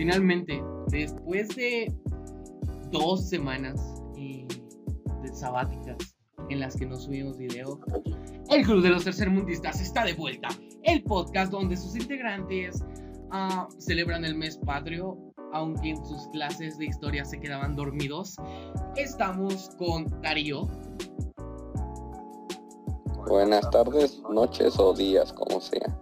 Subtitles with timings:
[0.00, 1.94] finalmente, después de
[2.90, 3.78] dos semanas
[4.16, 4.48] eh,
[5.22, 6.16] de sabáticas
[6.48, 7.78] en las que no subimos video,
[8.48, 10.48] el Club de los Tercermundistas está de vuelta.
[10.84, 12.82] El podcast donde sus integrantes
[13.30, 15.18] ah, celebran el mes patrio,
[15.52, 18.36] aunque en sus clases de historia se quedaban dormidos.
[18.96, 20.66] Estamos con Darío.
[23.28, 25.94] Buenas tardes, noches o días, como sea.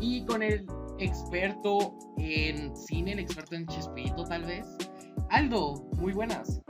[0.00, 0.66] Y con el
[1.00, 4.66] experto en cine, el experto en Chespirito tal vez.
[5.30, 6.60] Aldo, muy buenas.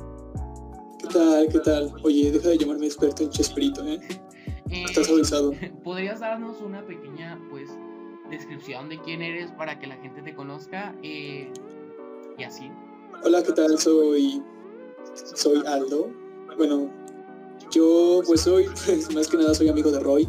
[1.01, 1.49] ¿Qué tal?
[1.49, 1.93] ¿Qué tal?
[2.03, 4.01] Oye, deja de llamarme experto en Chespirito, ¿eh?
[4.71, 5.53] Eh, Estás avisado.
[5.83, 7.69] ¿Podrías darnos una pequeña, pues,
[8.31, 10.95] descripción de quién eres para que la gente te conozca?
[11.03, 11.53] Eh,
[12.39, 12.71] y así.
[13.25, 13.77] Hola, ¿qué tal?
[13.79, 14.41] Soy.
[15.35, 16.09] Soy Aldo.
[16.57, 16.89] Bueno,
[17.73, 20.29] yo, pues, soy, pues, más que nada, soy amigo de Roy.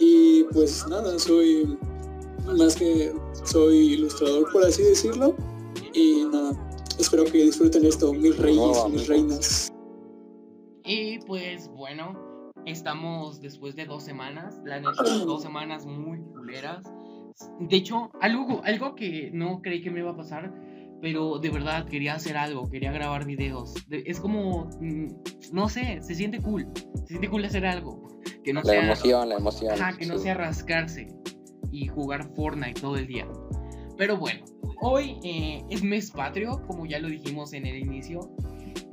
[0.00, 1.78] Y, pues, nada, soy.
[2.58, 3.14] Más que.
[3.46, 5.34] Soy ilustrador, por así decirlo.
[5.94, 6.52] Y nada,
[6.98, 9.72] espero que disfruten esto, mis reyes y mis reinas.
[10.84, 16.84] Y pues bueno, estamos después de dos semanas, la neta, dos semanas muy culeras.
[17.60, 20.52] De hecho, algo, algo que no creí que me iba a pasar,
[21.00, 23.74] pero de verdad quería hacer algo, quería grabar videos.
[23.88, 25.06] De- es como, mm,
[25.52, 26.66] no sé, se siente cool,
[27.02, 28.06] se siente cool hacer algo.
[28.42, 29.72] Que no La sea, emoción, la emoción.
[29.72, 30.22] Ajá, que no sí.
[30.24, 31.08] sea rascarse
[31.70, 33.26] y jugar Fortnite todo el día.
[33.96, 34.44] Pero bueno,
[34.80, 38.30] hoy eh, es mes patrio, como ya lo dijimos en el inicio.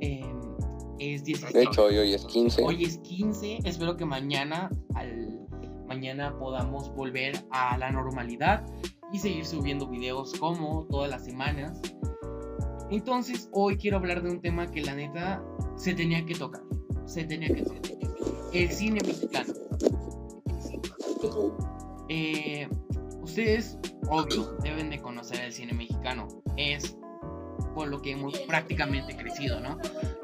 [0.00, 0.24] eh,
[0.98, 1.52] es 16.
[1.52, 2.62] De hecho, hoy, hoy es 15.
[2.62, 3.58] Hoy es 15.
[3.64, 5.40] Espero que mañana, al,
[5.86, 8.64] mañana podamos volver a la normalidad
[9.12, 11.80] y seguir subiendo videos como todas las semanas.
[12.90, 15.42] Entonces, hoy quiero hablar de un tema que la neta
[15.76, 16.62] se tenía que tocar.
[17.06, 17.82] Se tenía que tocar.
[18.52, 19.52] El cine mexicano.
[22.08, 22.68] Eh,
[23.22, 23.78] ustedes,
[24.08, 26.28] obvio, deben de conocer el cine mexicano.
[26.56, 26.96] Es
[27.74, 29.78] con lo que hemos prácticamente crecido, ¿no?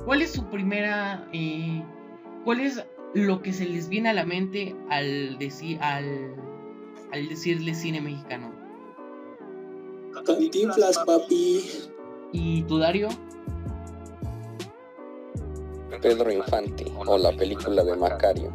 [0.04, 1.28] ¿Cuál es su primera...
[1.32, 1.82] eh,
[2.44, 6.34] ¿Cuál es lo que se les viene a la mente al decir, al,
[7.12, 8.52] al decirle cine mexicano?
[10.24, 11.64] Cantinflas, papi.
[12.32, 13.08] ¿Y tú, Dario?
[16.00, 18.50] Pedro Infante o la película de Macario.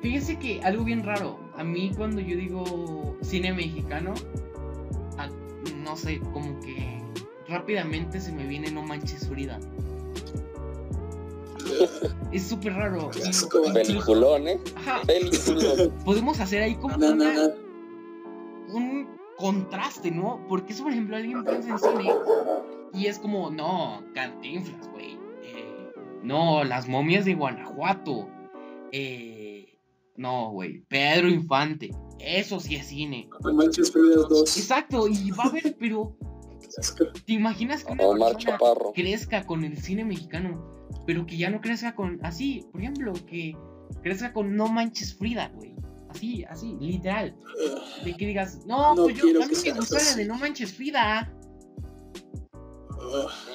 [0.00, 1.38] Fíjese que algo bien raro.
[1.56, 4.14] A mí cuando yo digo cine mexicano,
[5.18, 5.28] a-
[5.82, 7.00] no sé, como que
[7.48, 9.58] rápidamente se me viene No Manches Frida.
[12.32, 13.10] Es súper raro.
[13.10, 13.58] Asco.
[13.58, 14.60] incluso- Peliculón, ¿eh?
[14.76, 15.92] Ajá, Peliculón.
[16.04, 17.48] podemos hacer ahí como No, no, una- no.
[18.74, 20.44] un contraste, ¿no?
[20.48, 22.12] Porque eso, por ejemplo, alguien piensa en cine
[22.94, 25.18] y es como, no, cantinflas, güey.
[25.42, 28.28] Eh, no, las momias de Guanajuato.
[28.92, 29.35] Eh,
[30.16, 30.80] no, güey.
[30.88, 31.90] Pedro Infante.
[32.18, 33.28] Eso sí es cine.
[33.42, 34.56] No manches, Fridas 2.
[34.56, 36.16] Exacto, y va a haber, pero
[37.26, 38.92] ¿te imaginas que una Omar persona Chaparro.
[38.94, 43.56] crezca con el cine mexicano, pero que ya no crezca con así, por ejemplo, que
[44.02, 45.74] crezca con No Manches Frida, güey?
[46.08, 47.36] Así, así, literal.
[48.04, 50.02] De que digas, no, No pues yo quiero a mí que me seas gusta la
[50.02, 50.18] así.
[50.18, 51.32] de No Manches Frida.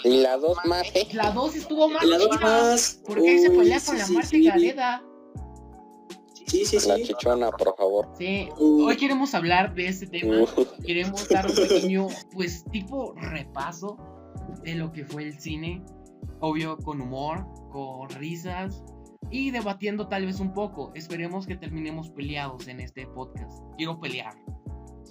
[0.03, 1.07] Y la dos más, ¿eh?
[1.13, 3.01] La 2 estuvo más La dos chida, más.
[3.05, 4.45] Porque ahí se pelea sí, con la sí, Marta sí.
[4.45, 5.03] Gareda.
[6.51, 7.03] Sí, sí, La sí.
[7.03, 8.09] chichona, por favor.
[8.17, 8.85] Sí, Uh.
[8.87, 10.43] hoy queremos hablar de este tema.
[10.43, 13.97] Uh, Queremos dar un pequeño, pues, tipo repaso
[14.63, 15.81] de lo que fue el cine.
[16.41, 18.83] Obvio, con humor, con risas
[19.29, 20.91] y debatiendo tal vez un poco.
[20.95, 23.59] Esperemos que terminemos peleados en este podcast.
[23.77, 24.33] Quiero pelear.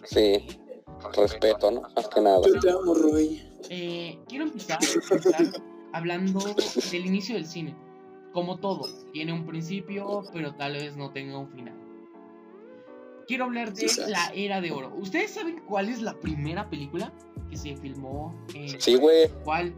[0.04, 0.46] sí.
[1.16, 1.80] Respeto, ¿no?
[1.96, 2.40] Más que nada.
[2.46, 3.40] Yo te amo, Roy.
[3.70, 4.78] Eh, quiero empezar,
[5.10, 5.46] empezar
[5.94, 6.40] hablando
[6.90, 7.74] del inicio del cine.
[8.32, 11.74] Como todo, tiene un principio, pero tal vez no tenga un final.
[13.26, 14.92] Quiero hablar de la era de oro.
[14.96, 17.12] ¿Ustedes saben cuál es la primera película
[17.48, 18.34] que se filmó?
[18.54, 19.28] eh, Sí, güey.
[19.44, 19.74] ¿Cuál?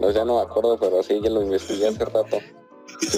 [0.00, 2.38] No, ya no me acuerdo, pero sí, ya lo investigué hace rato.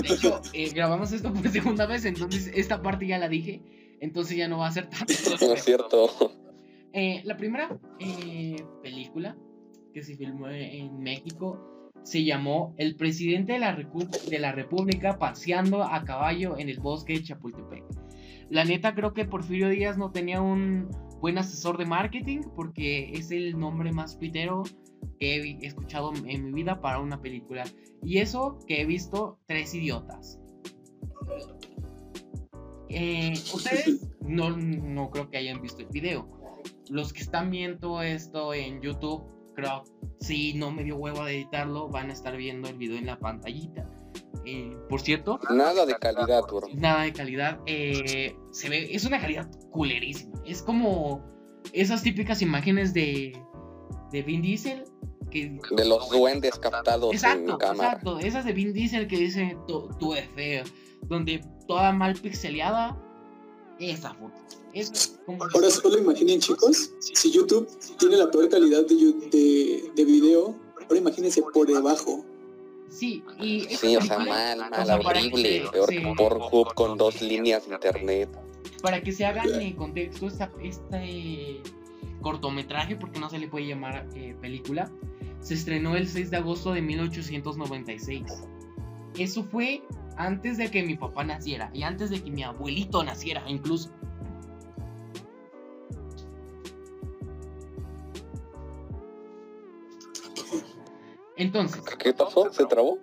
[0.02, 3.62] De hecho, eh, grabamos esto por segunda vez, entonces esta parte ya la dije.
[4.00, 5.12] Entonces ya no va a ser tanto.
[5.46, 6.32] No es cierto.
[6.93, 9.37] Eh, la primera eh, película
[9.93, 11.75] que se filmó en México
[12.06, 17.82] se llamó El presidente de la, República paseando a caballo en el bosque de Chapultepec.
[18.49, 20.88] La neta creo que Porfirio Díaz no tenía un
[21.20, 24.62] buen asesor de marketing porque es el nombre más pitero
[25.19, 27.64] que he escuchado en mi vida para una película.
[28.05, 30.38] Y eso que he visto Tres Idiotas.
[32.88, 36.31] Eh, Ustedes no, no creo que hayan visto el video.
[36.88, 39.25] Los que están viendo esto en YouTube,
[39.56, 39.82] creo,
[40.20, 43.19] si no me dio huevo de editarlo, van a estar viendo el video en la
[43.19, 43.91] pantallita.
[44.44, 46.61] Eh, por cierto, Nada de calidad, bro.
[46.75, 47.58] nada de calidad.
[47.67, 50.41] eh, se ve, es una calidad culerísima.
[50.44, 51.25] Es como
[51.73, 53.37] esas típicas imágenes de,
[54.12, 54.85] de Vin Diesel.
[55.32, 57.88] Que, De los duendes captados en exacto, cámara.
[57.94, 58.20] exacto.
[58.20, 60.62] Esas de Vin Diesel que dice tú es feo.
[61.03, 62.97] Donde toda mal pixeleada.
[63.81, 64.32] Esa foto.
[64.76, 65.43] Es como.
[65.55, 67.67] Ahora solo imaginen chicos, si YouTube
[67.99, 68.94] tiene la peor calidad de,
[69.31, 72.25] de, de video, ahora imagínense por debajo.
[72.90, 73.61] Sí, y.
[73.75, 75.62] Sí, o sea, mal, o mal, sea, para que horrible.
[75.73, 78.28] Peor se- que Pornhub con dos líneas de internet.
[78.82, 81.62] Para que se hagan en contexto esta, este
[82.20, 84.90] cortometraje, porque no se le puede llamar eh, película,
[85.40, 88.25] se estrenó el 6 de agosto de 1896.
[89.19, 89.82] Eso fue
[90.17, 93.90] antes de que mi papá naciera y antes de que mi abuelito naciera incluso.
[101.36, 102.52] Entonces, ¿Qué pasó?
[102.52, 102.98] ¿Se trabó?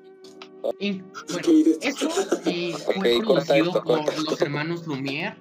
[0.79, 1.47] en- bueno,
[1.81, 2.07] esto
[2.45, 5.35] eh, fue corta producido esto, por los hermanos Lumière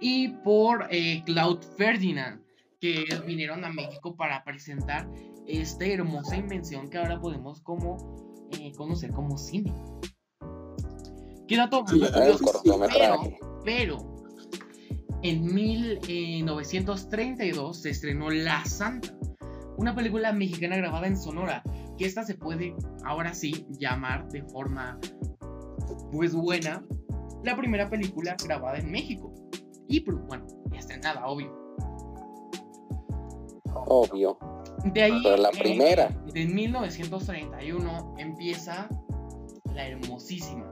[0.00, 2.40] y por eh, Claude Ferdinand,
[2.80, 5.08] que vinieron a México para presentar
[5.46, 9.72] esta hermosa invención que ahora podemos como eh, conocer como cine.
[11.48, 13.38] Qué dato curioso, cortometraje.
[13.64, 13.98] pero
[15.22, 19.14] en 1932 se estrenó La Santa,
[19.76, 21.62] una película mexicana grabada en Sonora,
[21.96, 22.74] que esta se puede
[23.04, 24.98] ahora sí llamar de forma
[26.12, 26.84] pues buena
[27.42, 29.32] la primera película grabada en México.
[29.86, 31.52] Y pues, bueno, ya estrenada, obvio.
[33.74, 34.38] Obvio.
[34.84, 36.08] De ahí, Pero la eh, primera.
[36.32, 38.88] de 1931 empieza
[39.74, 40.64] la hermosísima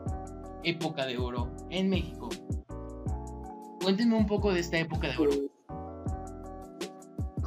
[0.65, 2.29] época de oro en México.
[3.83, 5.33] Cuéntenme un poco de esta época de oro.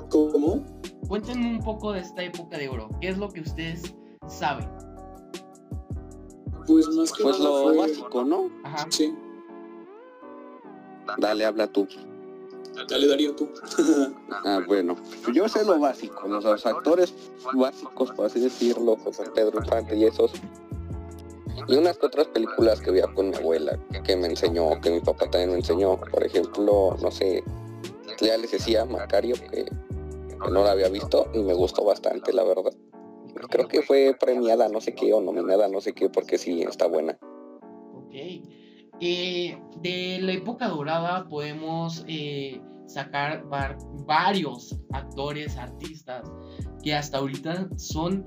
[0.10, 0.64] ¿Cómo?
[1.08, 2.90] Cuéntenme un poco de esta época de oro.
[3.02, 3.94] ¿Qué es lo que ustedes
[4.28, 4.68] saben?
[6.68, 8.50] Pues más que Pues nada lo fue- básico, ¿no?
[8.64, 8.88] Ajá.
[8.90, 9.14] Sí,
[11.20, 11.88] Dale, habla tú.
[12.90, 13.48] dale Darío tú.
[14.44, 14.96] Ah, bueno.
[15.34, 16.28] Yo sé lo básico.
[16.28, 17.14] Los, los actores
[17.54, 20.34] básicos, por así decirlo, José Pedro Infante y esos.
[21.68, 25.00] Y unas que otras películas que veía con mi abuela, que me enseñó, que mi
[25.00, 25.96] papá también me enseñó.
[25.98, 27.44] Por ejemplo, no sé,
[28.20, 29.66] ya les decía Macario, que
[30.40, 32.74] no la había visto y me gustó bastante, la verdad.
[33.50, 36.88] Creo que fue premiada no sé qué o nominada no sé qué porque sí está
[36.88, 37.18] buena.
[37.94, 38.14] Ok.
[39.02, 46.32] Eh, de la época dorada podemos eh, sacar var- varios actores, artistas
[46.82, 48.26] que hasta ahorita son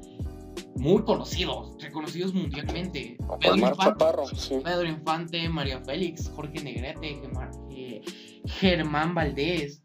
[0.76, 3.16] muy conocidos, reconocidos mundialmente.
[3.40, 4.61] Pedro Infante, Chaparro, sí.
[4.62, 7.22] Pedro Infante, María Félix, Jorge Negrete,
[7.70, 8.02] eh,
[8.44, 9.82] Germán Valdés,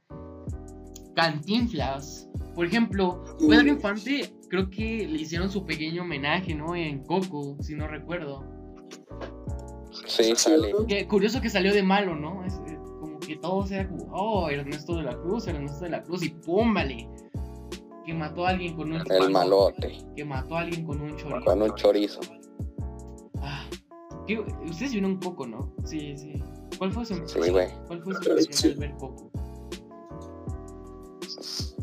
[1.15, 2.29] Cantinflas.
[2.55, 6.75] Por ejemplo, Pedro Infante creo que le hicieron su pequeño homenaje, ¿no?
[6.75, 8.43] En Coco, si no recuerdo.
[10.07, 10.71] Sí, sale.
[10.87, 12.43] Qué curioso que salió de malo, ¿no?
[12.45, 16.03] Es, eh, como que todo era como, oh, Ernesto de la Cruz, Ernesto de la
[16.03, 17.07] Cruz, y pum, vale.
[18.05, 21.45] Que mató a alguien con un El malote, Que mató a alguien con un chorizo.
[21.45, 22.19] con un chorizo.
[23.41, 23.65] Ah,
[24.27, 25.73] ¿qué- ustedes vieron Coco, ¿no?
[25.85, 26.33] Sí, sí.
[26.77, 27.67] ¿Cuál fue su Sí, güey.
[27.87, 28.21] ¿Cuál fue su
[28.51, 28.67] sí.
[28.71, 29.31] al ver Coco?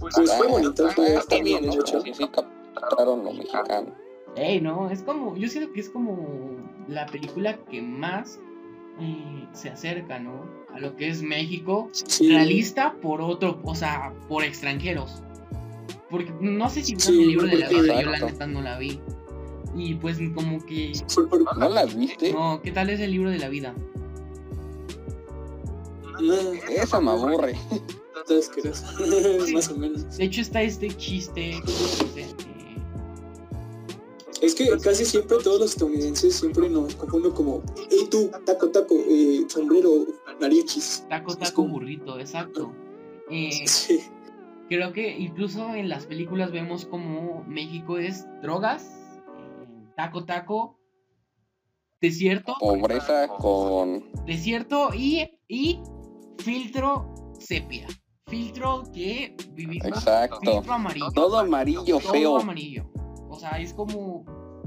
[0.01, 2.01] Pues fue bonito, fue- está bien, hecho.
[2.03, 3.95] Sí, sí captaron lo mexicano.
[4.37, 6.57] Ey, no, es como, yo siento que es como
[6.89, 8.39] la película que más
[9.01, 10.45] eh, se acerca, ¿no?
[10.75, 12.29] A lo que es México, Sí.
[12.29, 15.23] realista por otro, o sea, por extranjeros.
[16.11, 18.79] Porque no sé si Sí, el libro de la vida, yo la neta no la
[18.79, 19.01] vi.
[19.75, 20.93] Y pues como que,
[21.57, 22.33] ¿No las viste?
[22.33, 23.75] no, ¿qué tal es el libro de la vida?
[26.21, 26.35] No,
[26.69, 27.55] Esa me aburre.
[28.21, 28.93] Está asquerosa.
[29.53, 30.17] Más o menos.
[30.17, 31.61] De hecho está este chiste,
[34.43, 38.95] Es que casi siempre todos los estadounidenses siempre nos confunden como, hey tú, taco, taco,
[39.09, 40.07] eh, sombrero,
[40.41, 41.05] mariachis.
[41.11, 42.73] taco, taco, como- burrito, exacto.
[43.31, 44.01] Eh, Sí,
[44.69, 50.79] Creo que incluso en las películas vemos como México es drogas, eh, taco taco,
[52.01, 54.11] desierto, Pobreza con.
[54.27, 55.81] desierto y, y
[56.39, 57.89] filtro sepia.
[58.31, 59.87] Filtro que vivimos.
[59.89, 60.39] Exacto.
[60.41, 61.11] Filtro amarillo.
[61.13, 62.39] Todo amarillo, Todo feo.
[62.39, 62.91] amarillo.
[63.29, 64.25] O sea, es como.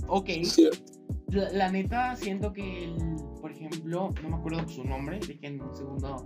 [0.08, 0.29] Ok.
[0.43, 0.70] sí.
[1.29, 2.96] La, la neta, siento que el.
[3.41, 5.20] Por ejemplo, no me acuerdo su nombre.
[5.20, 6.25] Dejen un segundo.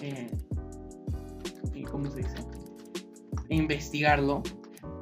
[0.00, 0.28] eh,
[1.74, 2.34] eh, ¿Cómo se dice?
[3.50, 4.42] Investigarlo.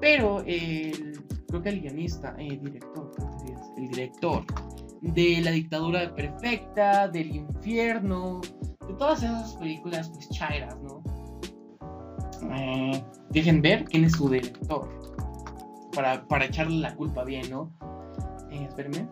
[0.01, 1.23] Pero el.
[1.49, 3.11] Creo que el guionista, eh, director,
[3.77, 4.45] el director
[5.03, 8.41] de La dictadura perfecta, del infierno,
[8.89, 10.94] de todas esas películas, pues chairas, ¿no?
[12.53, 14.89] Eh, dejen ver quién es su director.
[15.95, 17.73] Para, para echarle la culpa bien, ¿no?
[18.51, 19.09] Eh, espérenme.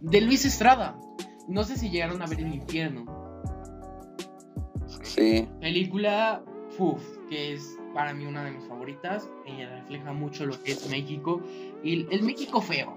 [0.00, 0.98] De Luis Estrada.
[1.48, 3.04] No sé si llegaron a ver El Infierno.
[5.02, 5.48] Sí.
[5.60, 6.42] Película
[6.80, 9.28] uf, que es para mí una de mis favoritas.
[9.46, 11.42] Ella refleja mucho lo que es México
[11.82, 12.96] y el México feo,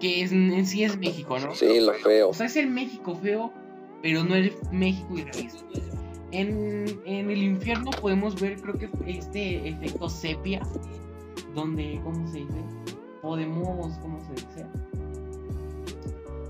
[0.00, 1.54] que es, en sí es México, ¿no?
[1.54, 2.30] Sí, lo feo.
[2.30, 3.52] O sea, es el México feo,
[4.02, 5.64] pero no el México irrealista.
[6.30, 10.60] En, en el infierno podemos ver, creo que este efecto sepia,
[11.54, 12.64] donde, ¿cómo se dice?
[13.22, 14.66] Podemos, ¿cómo se dice?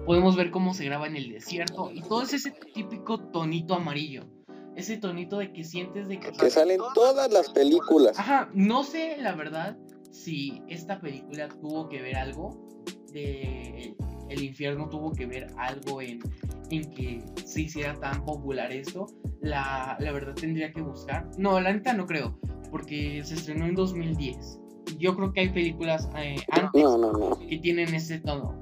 [0.05, 4.25] Podemos ver cómo se graba en el desierto y todo es ese típico tonito amarillo.
[4.75, 6.33] Ese tonito de que sientes de que...
[6.33, 8.19] Que salen todas las películas.
[8.19, 9.77] Ajá, no sé la verdad
[10.11, 12.69] si esta película tuvo que ver algo
[13.13, 13.97] de
[14.29, 16.21] el infierno tuvo que ver algo en,
[16.71, 19.07] en que se hiciera tan popular esto.
[19.41, 21.29] La, la verdad tendría que buscar.
[21.39, 22.39] No, la neta no creo,
[22.71, 24.61] porque se estrenó en 2010.
[24.99, 27.39] Yo creo que hay películas eh, antes No, no, no.
[27.39, 28.61] que tienen ese tono.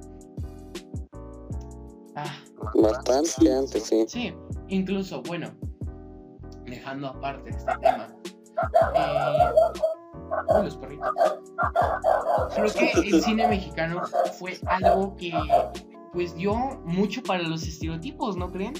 [2.14, 2.34] Ah,
[2.74, 4.04] Bastante antes, sí.
[4.08, 4.34] sí,
[4.68, 5.52] incluso, bueno,
[6.64, 8.08] dejando aparte este tema.
[8.96, 9.52] Eh,
[10.62, 11.10] los perritos.
[12.54, 14.02] Creo que el cine mexicano
[14.38, 15.32] fue algo que
[16.12, 16.54] pues dio
[16.84, 18.74] mucho para los estereotipos, ¿no creen?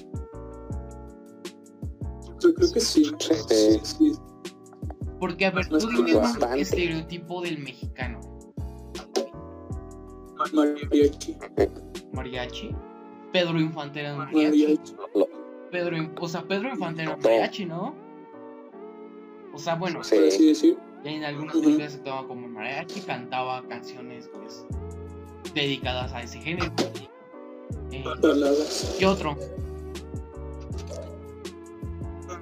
[2.41, 3.13] Yo creo que sí.
[3.19, 3.81] Sí.
[3.83, 4.13] sí.
[5.19, 8.21] Porque a ver, tú dime un estereotipo del mexicano.
[10.53, 11.37] Mariachi.
[12.13, 12.77] Mariachi.
[13.33, 14.81] Pedro Infante era un mariachi.
[15.71, 17.95] Pedro, o sea, Pedro Infante era mariachi, ¿no?
[19.53, 20.17] O sea, bueno, Sí.
[20.17, 24.65] Por así en algunas películas se tomaba como mariachi, cantaba canciones pues
[25.55, 26.73] dedicadas a ese género.
[27.93, 28.05] Eh.
[28.99, 29.37] ¿Qué otro?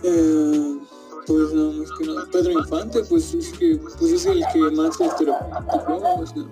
[0.02, 0.78] Eh,
[1.26, 2.26] pues no, más que nada.
[2.30, 6.44] Pedro Infante, pues es que pues es el que más estereotipó, o sea,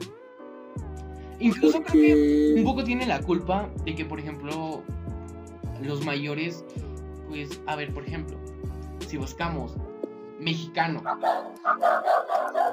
[1.39, 4.81] Incluso creo que un poco tiene la culpa de que, por ejemplo,
[5.83, 6.65] los mayores,
[7.29, 8.37] pues, a ver, por ejemplo,
[9.09, 9.77] si buscamos
[10.43, 11.03] mexicano,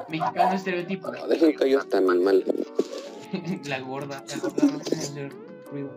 [0.08, 2.44] mexicano estereotipo, No, dejen que yo tan mal.
[3.66, 5.32] la gorda, la gorda no tiene hacer
[5.72, 5.92] ruido.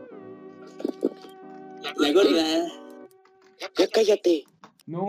[1.97, 2.45] la gorda.
[3.79, 4.45] Ya cállate.
[4.87, 5.07] No,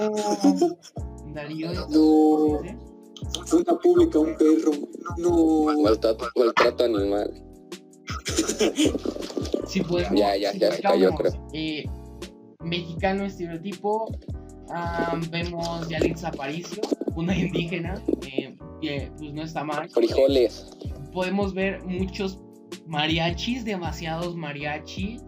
[1.34, 4.72] Darío, No, una pública, un perro.
[5.18, 7.34] No, Maltrato, maltrato animal.
[9.68, 11.86] Si podemos, Ya, ya, si ya se cayó, buscamos, eh,
[12.60, 14.12] mexicano estereotipo,
[14.70, 16.82] ah, vemos Yalitza Aparicio,
[17.16, 19.90] una indígena, eh, que pues no está mal.
[19.90, 20.72] Frijoles.
[21.12, 22.40] Podemos ver muchos
[22.88, 25.20] mariachis, demasiados mariachi,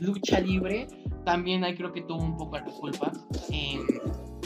[0.00, 0.86] lucha libre.
[1.24, 3.12] También hay creo que tuvo un poco la culpa
[3.50, 3.80] en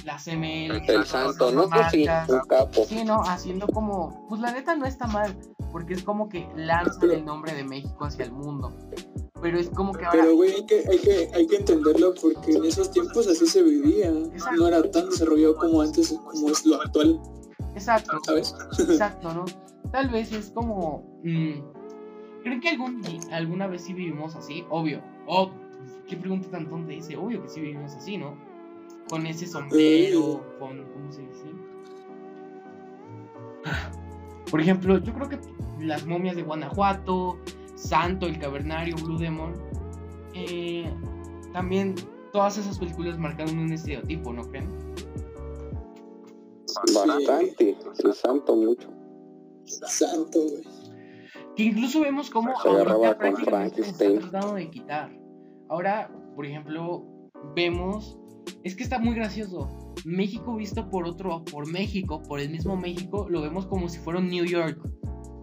[0.05, 0.83] las ML.
[0.89, 2.29] El santo, no marcas.
[2.29, 2.85] un capo.
[2.87, 5.37] Sí, no, haciendo como, pues la neta no está mal,
[5.73, 8.75] porque es como que lanzan el nombre de México hacia el mundo.
[9.41, 12.53] Pero es como que ahora, pero güey, hay que, hay, que, hay que entenderlo porque
[12.53, 14.13] en esos tiempos así se vivía.
[14.57, 17.21] No era tan desarrollado como antes, como es lo actual,
[17.79, 18.55] exacto, ¿sabes?
[18.79, 19.45] exacto, ¿no?
[19.93, 23.03] Tal vez es como, mm, ¿creen que algún,
[23.33, 24.65] alguna vez sí vivimos así?
[24.69, 25.51] Obvio, oh,
[26.07, 28.37] qué pregunta tan tonta dice, obvio que sí vivimos así, ¿no?
[29.09, 31.45] Con ese sombrero, con, ¿cómo se dice?
[34.51, 35.39] Por ejemplo, yo creo que
[35.81, 37.39] las momias de Guanajuato,
[37.79, 39.55] Santo, el Cavernario, Blue Demon,
[40.35, 40.93] eh,
[41.53, 41.95] también
[42.33, 44.69] todas esas películas marcaron un estereotipo, ¿no creen?
[46.95, 47.77] Bastante.
[48.05, 48.89] El santo mucho.
[49.65, 50.63] Santo, güey.
[51.57, 54.31] Que incluso vemos cómo Se agarraba ahorita con prácticamente se está Frankenstein.
[54.31, 55.19] tratando de quitar.
[55.69, 57.05] Ahora, por ejemplo,
[57.57, 58.19] vemos,
[58.65, 59.95] es que está muy gracioso.
[60.05, 64.21] México visto por otro, por México, por el mismo México, lo vemos como si fuera
[64.21, 64.79] un New York.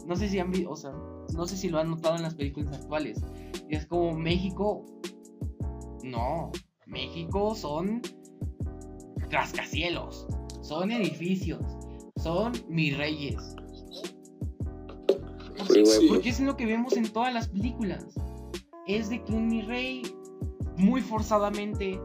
[0.06, 0.94] No sé si han visto, o sea,
[1.34, 3.22] no sé si lo han notado en las películas actuales.
[3.70, 4.86] Y es como México,
[6.03, 6.51] no,
[6.86, 8.01] México son
[9.29, 10.27] rascacielos,
[10.62, 11.62] son edificios,
[12.17, 13.55] son mis reyes.
[15.67, 16.08] Sí, güey.
[16.10, 18.05] Porque es lo que vemos en todas las películas.
[18.88, 20.03] Es de que un mi rey
[20.77, 22.00] muy forzadamente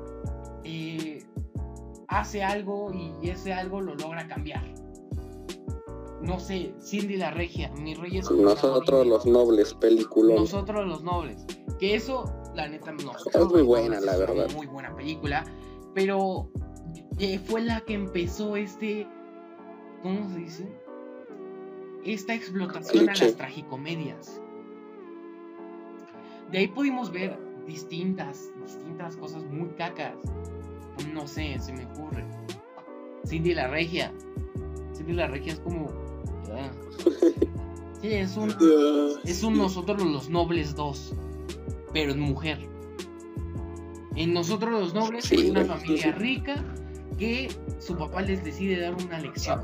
[0.65, 1.23] eh,
[2.09, 4.65] hace algo y ese algo lo logra cambiar.
[6.23, 10.35] No sé, Cindy la Regia, mi rey es un Nosotros los nobles, película.
[10.35, 11.47] nosotros los nobles.
[11.79, 13.13] Que eso, la neta, no.
[13.13, 14.51] Es muy buena, la verdad.
[14.55, 15.45] Muy buena película.
[15.95, 16.51] Pero
[17.19, 19.07] eh, fue la que empezó este.
[20.03, 20.69] ¿Cómo se dice?
[22.05, 24.41] Esta explotación a las tragicomedias.
[26.51, 30.17] De ahí pudimos ver distintas, distintas cosas muy cacas.
[31.15, 32.27] No sé, se me ocurre.
[33.27, 34.13] Cindy la Regia.
[34.95, 35.89] Cindy la Regia es como.
[38.01, 38.55] Sí, es un.
[39.25, 41.15] Es un nosotros los nobles 2,
[41.93, 42.59] pero en mujer.
[44.17, 46.65] En nosotros los nobles Sí, es una familia rica
[47.19, 49.61] que su papá les decide dar una lección.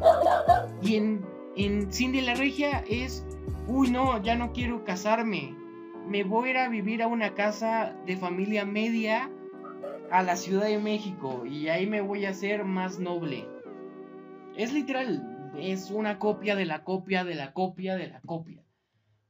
[0.83, 1.25] Y en,
[1.57, 3.25] en Cindy la Regia es,
[3.67, 5.57] uy no, ya no quiero casarme.
[6.07, 9.31] Me voy a ir a vivir a una casa de familia media
[10.11, 13.49] a la Ciudad de México y ahí me voy a hacer más noble.
[14.57, 18.63] Es literal, es una copia de la copia de la copia de la copia.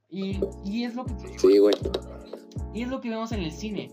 [0.09, 1.75] Y, y es lo que Sí, güey.
[2.73, 3.89] y es lo que vemos en el cine.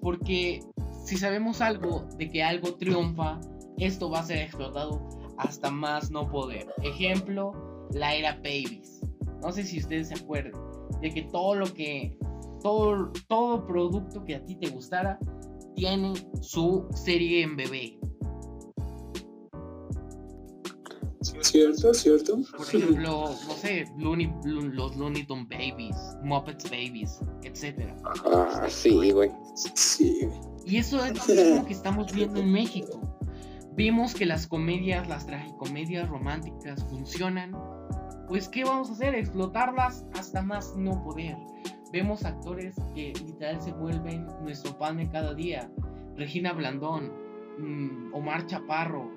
[0.00, 0.60] Porque
[1.04, 3.40] si sabemos algo de que algo triunfa,
[3.78, 6.66] esto va a ser explotado hasta más no poder.
[6.82, 7.52] Ejemplo,
[7.92, 9.00] la era Babies.
[9.42, 10.60] No sé si ustedes se acuerdan
[11.00, 12.16] de que todo lo que
[12.62, 15.18] todo todo producto que a ti te gustara
[15.74, 17.98] tiene su serie en bebé.
[21.40, 22.38] Cierto, cierto.
[22.56, 27.92] Por ejemplo, no sé, Looney- Lo- los Looney Tunes Babies, Muppets Babies, etc.
[28.32, 29.30] Ah, sí, güey.
[29.74, 30.40] Sí, güey.
[30.66, 33.00] Y eso es lo mismo que estamos viendo en México.
[33.74, 37.54] Vimos que las comedias, las tragicomedias románticas funcionan.
[38.28, 39.14] Pues, ¿qué vamos a hacer?
[39.14, 41.36] Explotarlas hasta más no poder.
[41.92, 45.70] Vemos actores que literal se vuelven nuestro pan de cada día.
[46.16, 47.12] Regina Blandón,
[47.58, 49.10] mm, Omar Chaparro,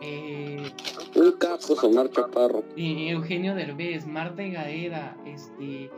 [0.00, 0.70] eh,
[1.16, 2.64] Un capo, Omar Chaparro.
[2.76, 5.90] eh, Eugenio Derbez, Marta Gaeda, este.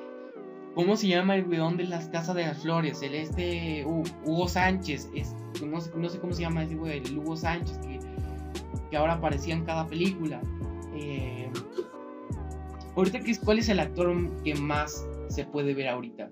[0.74, 3.00] ¿Cómo se llama el weón de las Casas de las Flores?
[3.02, 3.84] El este.
[3.86, 5.08] Hu- Hugo Sánchez.
[5.14, 7.98] es- no, sé, no sé cómo se llama ese güey, el Hugo Sánchez, que,
[8.90, 10.40] que ahora aparecía en cada película.
[10.94, 11.50] Eh,
[12.94, 16.28] ahorita, ¿qué es- ¿cuál es el actor que más se puede ver ahorita?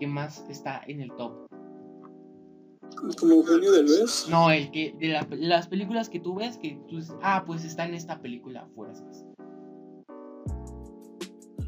[0.00, 1.51] Que más está en el top.
[3.18, 4.26] Como Eugenio Derbez.
[4.28, 4.94] No, el que.
[4.98, 8.20] De la- las películas que tú ves, que tú dices, ah, pues está en esta
[8.20, 9.24] película, fuerzas.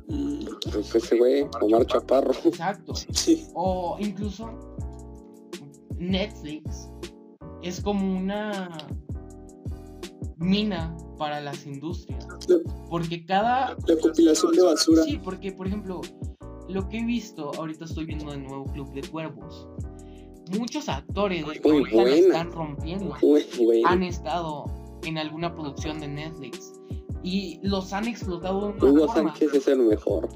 [0.08, 2.32] Mm, Pues ese güey, Omar Chaparro.
[2.44, 2.94] Exacto.
[3.12, 4.50] Sí, O incluso
[5.98, 6.88] Netflix
[7.62, 8.68] es como una
[10.36, 12.26] mina para las industrias.
[12.90, 13.76] Porque cada...
[13.86, 15.02] la compilación de basura.
[15.04, 16.00] Sí, porque por ejemplo,
[16.68, 19.68] lo que he visto, ahorita estoy viendo de nuevo Club de Cuervos.
[20.58, 22.16] Muchos actores de que Muy ahorita la buena.
[22.26, 23.14] están rompiendo
[23.86, 24.64] han estado
[25.04, 26.72] en alguna producción de Netflix
[27.22, 29.30] y los han explotado de una Hugo forma.
[29.30, 30.28] Sánchez es el mejor.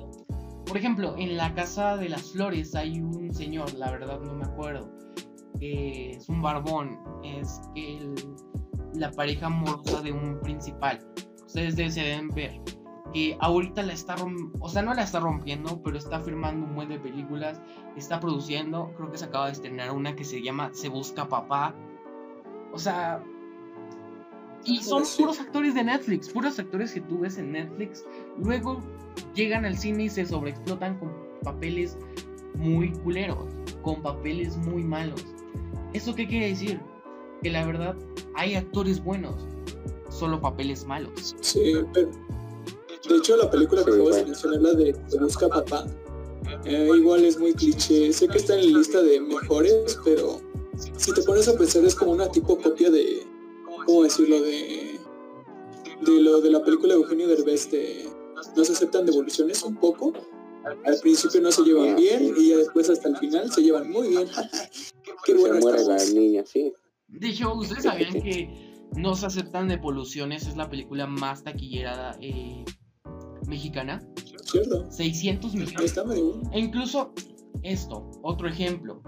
[0.66, 4.44] Por ejemplo, en la Casa de las Flores hay un señor, la verdad no me
[4.44, 4.90] acuerdo,
[5.58, 8.14] que es un barbón, es el-
[8.94, 10.98] la pareja amorosa de un principal.
[11.46, 12.60] Ustedes deben ver
[13.12, 16.74] que ahorita la está rompiendo, o sea, no la está rompiendo, pero está firmando un
[16.74, 17.60] buen de películas,
[17.96, 21.74] está produciendo, creo que se acaba de estrenar una que se llama Se Busca Papá.
[22.72, 23.22] O sea,
[24.64, 28.04] y son puros actores de Netflix, puros actores que tú ves en Netflix.
[28.38, 28.80] Luego
[29.34, 31.10] llegan al cine y se sobreexplotan con
[31.42, 31.96] papeles
[32.56, 33.46] muy culeros,
[33.82, 35.24] con papeles muy malos.
[35.92, 36.80] ¿Eso qué quiere decir?
[37.42, 37.96] Que la verdad
[38.34, 39.46] hay actores buenos,
[40.10, 41.36] solo papeles malos.
[41.40, 42.10] Sí, pero.
[43.08, 45.86] De hecho, la película que acabas de mencionar, la de Te Busca Papá,
[46.64, 48.12] eh, igual es muy cliché.
[48.12, 50.40] Sé que está en la lista de mejores, pero
[50.96, 53.26] si te pones a pensar, es como una tipo copia de.
[53.86, 54.40] ¿Cómo decirlo?
[54.42, 54.98] De.
[56.02, 58.08] De lo de la película de Eugenio Derbez de
[58.56, 60.12] No se aceptan devoluciones un poco.
[60.84, 64.08] Al principio no se llevan bien y ya después hasta el final se llevan muy
[64.08, 64.28] bien.
[65.24, 66.72] Qué Se buena muere la niña, sí.
[67.08, 72.64] De hecho, ¿ustedes sabían que No se aceptan devoluciones es la película más taquillera eh,
[73.48, 74.00] mexicana?
[74.44, 74.90] ¿Cierto?
[74.90, 75.84] 600 Ahí millones.
[75.84, 76.04] está.
[76.52, 77.12] E incluso
[77.62, 79.02] esto, otro ejemplo.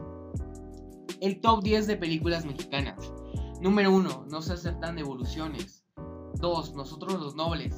[1.21, 3.13] El top 10 de películas mexicanas.
[3.61, 5.85] Número 1, no se aceptan devoluciones.
[6.41, 7.75] 2, nosotros los nobles.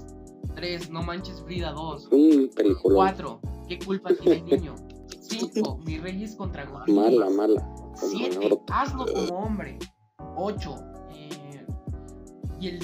[0.55, 2.09] 3, no manches Frida 2.
[2.13, 4.75] Un película 4, ¿qué culpa tiene el niño?
[5.21, 6.95] 5, mis reyes contra Godín.
[6.97, 7.61] mala, mala.
[7.75, 8.65] Como 7, Naruto.
[8.73, 9.79] hazlo como hombre.
[10.37, 10.75] 8,
[12.61, 12.79] y el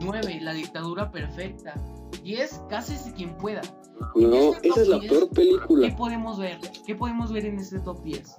[0.00, 1.74] 9, la dictadura perfecta.
[2.22, 3.62] 10, cásese quien pueda.
[4.14, 5.96] No, este esa es la peor 10, ¿Qué película.
[5.96, 6.58] podemos ver?
[6.86, 8.36] ¿Qué podemos ver en este top 10?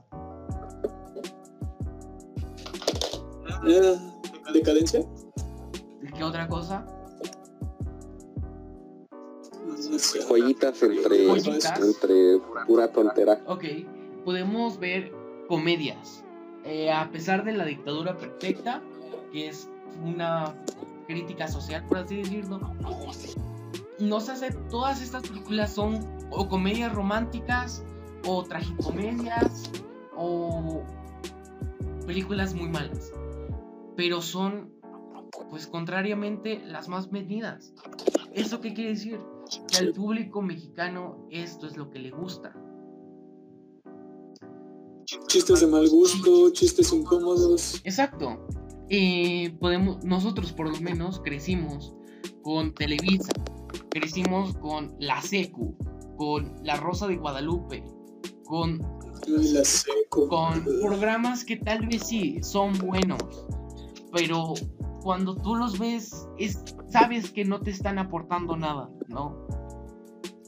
[3.68, 3.98] Eh,
[4.54, 5.04] ¿Decadencia?
[6.16, 6.86] ¿Qué otra cosa?
[10.30, 11.80] Joyitas entre, Joyitas.
[11.82, 13.42] entre pura tontera.
[13.48, 13.64] Ok,
[14.24, 15.12] podemos ver
[15.48, 16.24] comedias.
[16.64, 18.82] Eh, a pesar de la dictadura perfecta,
[19.32, 19.70] que es
[20.04, 20.56] una
[21.08, 22.60] crítica social, por así decirlo,
[24.00, 24.52] no se hace.
[24.70, 26.00] Todas estas películas son
[26.32, 27.84] o comedias románticas,
[28.28, 29.70] o tragicomedias,
[30.16, 30.84] o
[32.06, 33.12] películas muy malas.
[33.96, 34.74] Pero son,
[35.50, 37.74] pues contrariamente, las más vendidas.
[38.34, 39.20] ¿Eso qué quiere decir?
[39.72, 42.54] Que al público mexicano esto es lo que le gusta.
[45.28, 47.80] Chistes de mal gusto, chistes incómodos.
[47.84, 48.48] Exacto.
[48.90, 51.94] eh, podemos, nosotros por lo menos crecimos
[52.42, 53.32] con Televisa,
[53.90, 55.76] crecimos con La Secu,
[56.18, 57.84] con La Rosa de Guadalupe,
[58.46, 58.80] con,
[59.28, 59.64] La
[60.10, 63.46] con programas que tal vez sí son buenos,
[64.12, 64.54] pero
[65.06, 69.38] cuando tú los ves, es, sabes que no te están aportando nada, ¿no?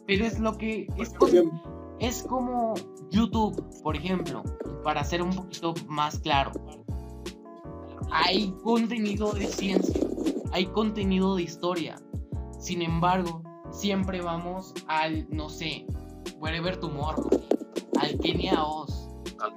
[0.08, 2.74] Pero es lo que es como, es como
[3.12, 4.42] YouTube, por ejemplo,
[4.84, 6.52] para ser un poquito más claro.
[8.12, 10.08] Hay contenido de ciencia,
[10.52, 12.02] hay contenido de historia.
[12.58, 15.86] Sin embargo, siempre vamos al, no sé,
[16.40, 17.30] Wherever Tomorrow,
[18.00, 19.08] al Kenia Oz.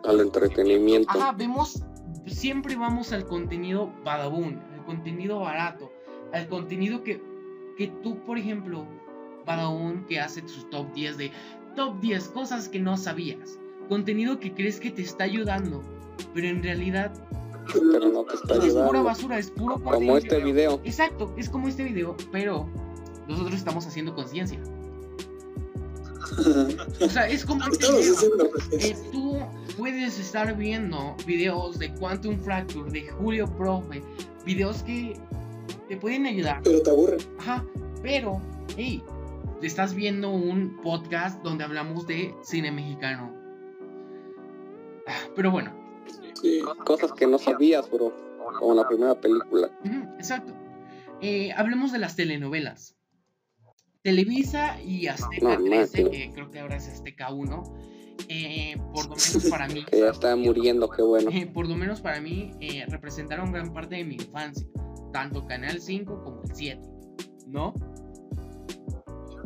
[0.04, 1.10] Al entretenimiento.
[1.10, 1.82] Ajá, vemos,
[2.26, 5.90] siempre vamos al contenido badabun, al contenido barato,
[6.32, 7.22] al contenido que,
[7.78, 8.86] que tú, por ejemplo,
[9.46, 11.32] badabun que hace sus top 10 de
[11.76, 13.58] top 10 cosas que no sabías,
[13.88, 15.80] contenido que crees que te está ayudando,
[16.34, 17.12] pero en realidad
[17.72, 19.04] Pero no te está es pura ayudando.
[19.04, 20.16] basura, es puro Como contenido.
[20.18, 20.80] este video.
[20.84, 22.68] Exacto, es como este video, pero
[23.30, 24.60] nosotros estamos haciendo conciencia.
[27.00, 29.38] O sea, es como Eh, tú
[29.76, 34.02] puedes estar viendo videos de Quantum Fracture, de Julio Profe,
[34.44, 35.18] videos que
[35.88, 36.60] te pueden ayudar.
[36.62, 37.16] Pero te aburre.
[37.38, 37.64] Ajá,
[38.02, 38.40] pero,
[38.76, 39.02] hey,
[39.60, 43.34] te estás viendo un podcast donde hablamos de cine mexicano.
[45.06, 45.72] Ah, Pero bueno,
[46.40, 46.62] Sí.
[46.84, 48.14] Cosas que no sabías, bro.
[48.58, 49.70] Como la primera película.
[50.18, 50.52] exacto.
[51.20, 52.96] Eh, hablemos de las telenovelas.
[54.02, 56.10] Televisa y Azteca No, 13, máquina.
[56.10, 57.62] que creo que ahora es Azteca 1,
[58.28, 61.30] eh, por lo menos para mí, Que ya está muriendo, qué bueno.
[61.32, 64.66] Eh, por lo menos para mí, eh, representaron gran parte de mi infancia.
[65.12, 66.80] Tanto Canal 5 como el 7.
[67.48, 67.74] ¿No?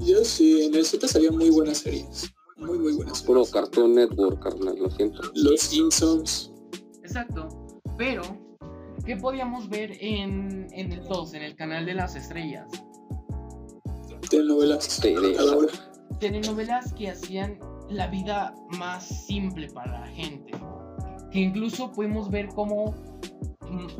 [0.00, 2.32] Yo sí, en el Z salían muy buenas series.
[2.56, 3.52] Muy, muy buenas Puro series.
[3.64, 5.22] Cartoon Network, carnal, lo siento.
[5.34, 6.52] Los Simpsons.
[7.02, 7.48] Exacto.
[7.96, 8.22] Pero,
[9.06, 12.66] ¿qué podíamos ver en, en el 2, en el canal de las estrellas?
[14.28, 14.84] Telenovelas.
[14.84, 15.34] Sí, sí.
[15.38, 15.72] A la hora.
[16.20, 17.58] Telenovelas que hacían
[17.88, 20.52] la vida más simple para la gente.
[21.30, 22.94] Que incluso podemos ver cómo.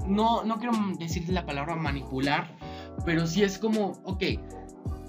[0.07, 2.57] No, no quiero decir la palabra manipular,
[3.05, 4.23] pero sí es como, ok,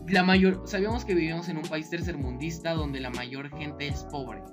[0.08, 4.43] la mayor, sabíamos que vivimos en un país tercermundista donde la mayor gente es pobre.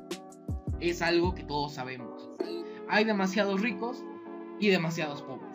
[0.80, 2.30] Es algo que todos sabemos.
[2.88, 4.04] Hay demasiados ricos
[4.60, 5.51] y demasiados pobres.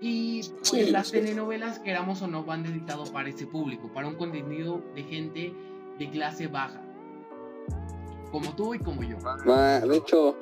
[0.00, 4.16] Y pues, Sí, las telenovelas, queramos o no, van dedicado para ese público, para un
[4.16, 5.54] contenido de gente
[5.98, 6.82] de clase baja.
[8.30, 9.16] Como tú y como yo.
[9.46, 10.36] De hecho,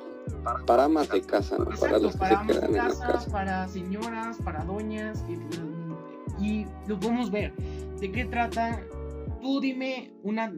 [0.65, 1.65] para amas de casa, ¿no?
[1.65, 3.31] Para Exacto, los que para se quedan en la casa, casa.
[3.31, 5.23] para señoras, para doñas,
[6.39, 7.53] y, y lo podemos ver.
[7.99, 8.81] ¿De qué trata?
[9.41, 10.51] Tú dime una,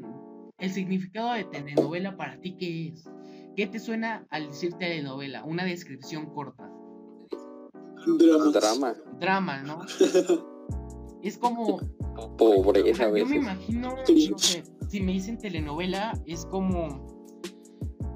[0.59, 3.09] el significado de telenovela para ti, ¿qué es?
[3.55, 5.43] ¿Qué te suena al decir telenovela?
[5.43, 6.69] Una descripción corta.
[8.05, 8.53] Dramas.
[8.53, 9.81] Drama, Drama, ¿no?
[11.23, 11.79] es como...
[12.37, 17.13] pobreza a Yo me imagino, no sé, si me dicen telenovela, es como...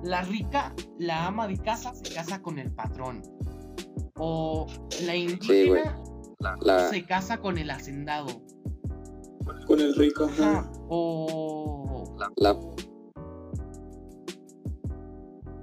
[0.03, 3.21] La rica, la ama de casa, se casa con el patrón.
[4.15, 4.65] O
[5.05, 6.01] la indígena
[6.61, 8.27] La, se casa con el hacendado.
[9.67, 10.25] Con el rico.
[10.25, 10.59] ajá.
[10.59, 10.71] Ajá.
[10.87, 12.15] O.
[12.37, 12.53] la,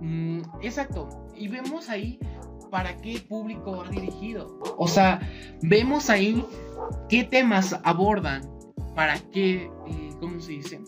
[0.01, 1.09] mm, exacto.
[1.35, 2.19] Y vemos ahí
[2.77, 4.61] para qué público va dirigido.
[4.77, 5.19] O sea,
[5.63, 6.45] vemos ahí
[7.09, 8.43] qué temas abordan.
[8.95, 9.71] Para qué.
[9.87, 10.83] eh, ¿Cómo se dice?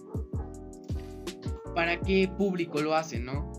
[1.74, 3.50] Para qué público lo hacen, ¿no?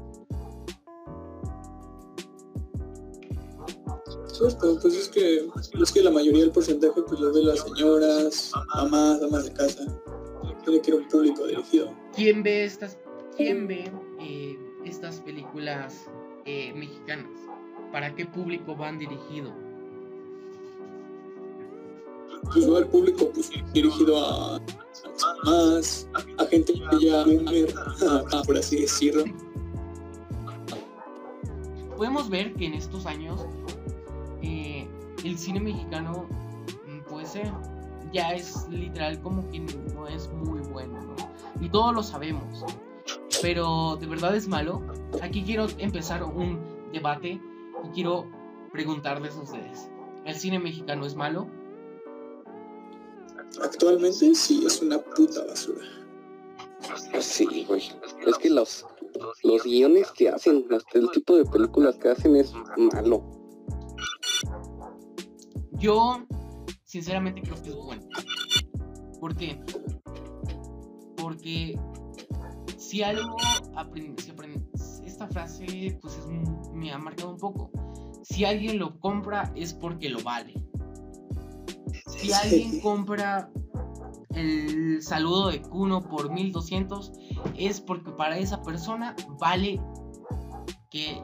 [4.27, 5.47] Cierto, pues es que,
[5.81, 9.83] es que la mayoría del porcentaje pues lo ve las señoras, mamás, damas de casa.
[10.63, 11.91] Que ir a un público dirigido.
[12.15, 12.95] ¿Quién ve estas,
[13.35, 16.05] quién ve eh, estas películas
[16.45, 17.48] eh, mexicanas?
[17.91, 19.51] ¿Para qué público van dirigido?
[22.53, 24.59] Pues va el público pues, dirigido a, a
[25.43, 27.73] mamás, a gente que ya boomer,
[28.45, 29.25] por así decirlo.
[31.99, 33.45] podemos ver que en estos años
[34.41, 34.87] eh,
[35.25, 36.27] el cine mexicano
[36.87, 37.51] mm, pues eh,
[38.13, 41.15] ya es literal como que no es muy bueno ¿no?
[41.59, 42.63] y todos lo sabemos
[43.41, 44.81] pero de verdad es malo
[45.21, 46.57] aquí quiero empezar un
[46.93, 47.41] debate
[47.83, 48.25] y quiero
[48.71, 49.89] preguntarles a ustedes
[50.25, 51.47] ¿el cine mexicano es malo?
[53.63, 55.85] Actualmente sí es una puta basura.
[57.19, 57.81] sí, güey.
[58.27, 58.85] Es que los,
[59.43, 62.53] los guiones que hacen, el tipo de películas que hacen es
[62.93, 63.23] malo.
[65.71, 66.23] Yo,
[66.83, 68.07] sinceramente, creo que es bueno.
[69.19, 69.59] ¿Por qué?
[71.17, 71.79] Porque
[72.77, 73.35] si algo
[73.75, 74.68] aprendí, si aprendí-
[75.19, 76.25] esta frase, pues es
[76.73, 77.71] me ha marcado un poco.
[78.23, 80.53] si alguien lo compra es porque lo vale.
[82.07, 83.51] Si alguien compra
[84.35, 87.11] el saludo de Kuno por 1200
[87.57, 89.81] es porque para esa persona vale
[90.89, 91.21] que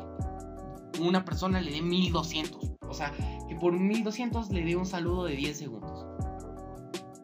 [1.00, 2.72] una persona le dé 1200.
[2.90, 3.14] O sea,
[3.48, 6.06] que por 1200 le dé un saludo de 10 segundos.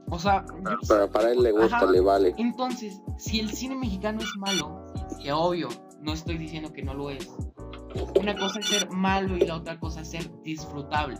[0.09, 0.45] O sea,
[0.87, 1.85] Para, para él le gusta, Ajá.
[1.85, 2.33] le vale.
[2.37, 4.83] entonces, si el cine mexicano es malo,
[5.21, 5.69] que obvio,
[6.01, 7.29] no estoy diciendo que no lo es.
[8.19, 11.17] Una cosa es ser malo y la otra cosa es ser disfrutable.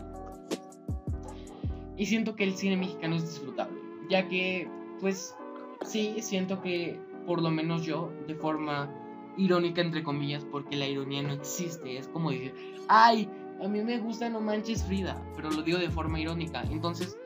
[1.96, 4.68] Y siento que el cine mexicano es disfrutable, ya que,
[5.00, 5.36] pues,
[5.84, 8.90] sí, siento que por lo menos yo, de forma
[9.36, 12.54] irónica, entre comillas, porque la ironía no existe, es como decir,
[12.88, 13.28] ay,
[13.62, 17.16] a mí me gusta No Manches Frida, pero lo digo de forma irónica, entonces,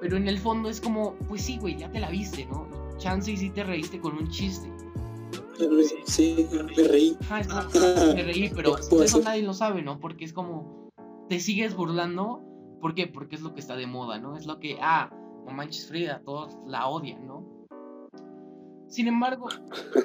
[0.00, 2.68] pero en el fondo es como, pues sí, güey, ya te la viste, ¿no?
[2.98, 4.70] Chance y sí te reíste con un chiste.
[6.06, 7.16] Sí, me reí.
[8.14, 9.98] Me reí, pero eso nadie lo sabe, ¿no?
[10.00, 10.90] Porque es como,
[11.28, 12.42] te sigues burlando,
[12.80, 13.06] ¿por qué?
[13.06, 14.36] Porque es lo que está de moda, ¿no?
[14.36, 15.10] Es lo que, ah,
[15.46, 17.66] no manches Frida, todos la odian, ¿no?
[18.88, 19.48] Sin embargo,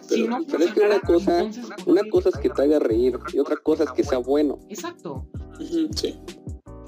[0.02, 2.80] si no pero es que una cosa- entonces, ¿por Una cosa es que te haga
[2.80, 4.60] reír y otra cosa es que sea bueno.
[4.70, 5.28] Exacto.
[5.96, 6.20] Sí.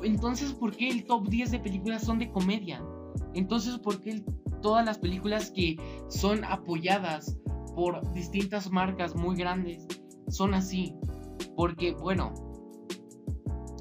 [0.03, 2.83] Entonces, ¿por qué el top 10 de películas son de comedia?
[3.33, 4.25] Entonces, ¿por qué el-
[4.61, 5.77] todas las películas que
[6.09, 7.37] son apoyadas
[7.75, 9.87] por distintas marcas muy grandes
[10.29, 10.95] son así?
[11.55, 12.33] Porque, bueno,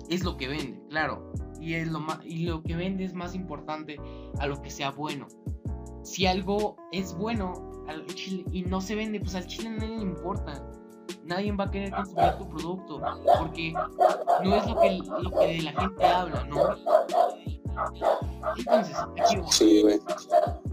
[0.09, 1.33] es lo que vende, claro.
[1.61, 3.97] Y, es lo ma- y lo que vende es más importante
[4.39, 5.27] a lo que sea bueno.
[6.03, 7.53] Si algo es bueno
[7.87, 10.67] al chile y no se vende, pues al chile nadie le importa.
[11.25, 13.01] Nadie va a querer consumir tu producto
[13.39, 13.73] porque
[14.43, 16.57] no es lo que, lo que la gente habla, ¿no?
[18.57, 19.85] Entonces, aquí vamos Sí,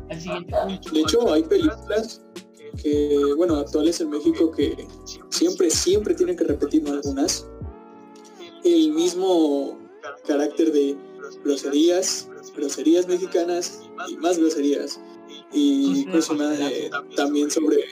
[0.10, 0.90] al siguiente punto.
[0.92, 2.26] De hecho, hay películas
[2.82, 4.88] que, bueno, actuales en México que
[5.30, 6.94] siempre, siempre tienen que repetir, ¿no?
[6.94, 7.48] Algunas.
[8.64, 9.78] El mismo
[10.26, 10.98] carácter de
[11.44, 15.00] groserías, groserías mexicanas y más groserías.
[15.54, 17.84] Y Pues, eh, también sobre,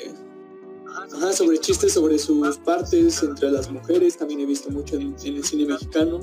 [1.13, 4.17] ajá, sobre chistes sobre sus partes entre las mujeres.
[4.17, 6.19] También he visto mucho en, en el cine mexicano.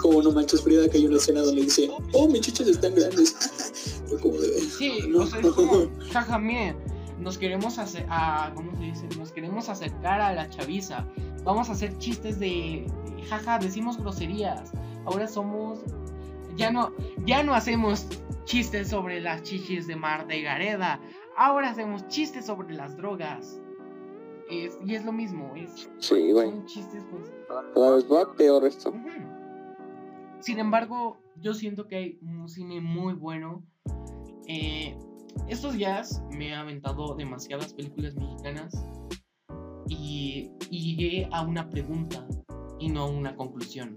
[0.00, 3.34] Como No Manches Frida, que hay una escena donde dice, oh, mis chiches están grandes.
[4.06, 6.76] Fue como de, sí, o sea, es como, jaja, miren,
[7.22, 9.08] nos queremos hacer, a, ¿cómo se dice?
[9.18, 11.06] Nos queremos acercar a la chaviza.
[11.44, 14.72] Vamos a hacer chistes de, de, jaja, decimos groserías.
[15.04, 15.80] Ahora somos,
[16.56, 16.92] ya no,
[17.24, 18.06] ya no hacemos
[18.44, 21.00] chistes sobre las chichis de Marta y Gareda.
[21.36, 23.58] Ahora hacemos chistes sobre las drogas.
[24.50, 26.50] Es- y es lo mismo, es, Sí, güey.
[26.50, 27.32] son chistes pues
[27.74, 28.92] Cada vez va peor esto.
[30.40, 33.62] Sin embargo, yo siento que hay un cine muy bueno.
[34.48, 34.96] Eh,
[35.48, 38.74] estos días me he aventado demasiadas películas mexicanas
[39.88, 42.26] y, y llegué a una pregunta
[42.78, 43.96] y no a una conclusión.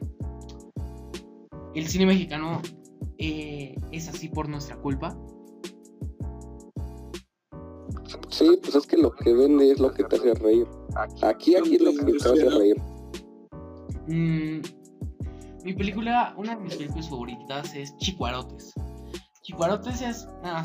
[1.74, 2.62] ¿El cine mexicano
[3.18, 5.18] eh, es así por nuestra culpa?
[8.30, 10.68] Sí, pues es que lo que vende es lo que te hace reír.
[10.96, 12.82] Aquí, aquí es lo que te hace reír.
[14.08, 14.62] Mm,
[15.64, 18.74] mi película, una de mis películas favoritas es Chicuarotes.
[19.46, 20.64] Chicuarotes es, ah,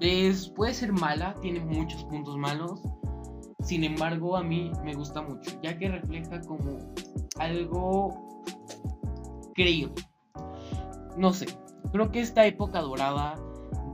[0.00, 2.82] es- puede ser mala, tiene muchos puntos malos.
[3.62, 6.78] Sin embargo, a mí me gusta mucho, ya que refleja como
[7.38, 8.42] algo
[9.54, 9.94] creíble.
[11.16, 11.46] No sé,
[11.90, 13.34] creo que esta época dorada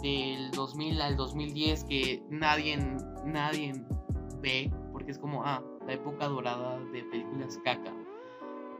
[0.03, 2.77] del 2000 al 2010 que nadie,
[3.25, 3.73] nadie
[4.43, 7.93] ve, porque es como, ah, la época dorada de películas caca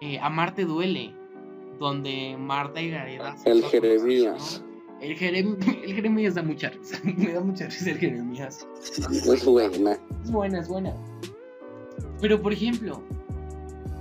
[0.01, 1.15] eh, Amarte duele,
[1.79, 4.63] donde Marta y Gareda se El Jeremías.
[5.05, 6.99] El, Jerem- el Jeremías da mucha risa.
[7.05, 8.67] Me da mucha risa el Jeremías.
[9.13, 9.99] Es buena.
[10.25, 10.95] Es buena, es buena.
[12.21, 13.03] Pero por ejemplo,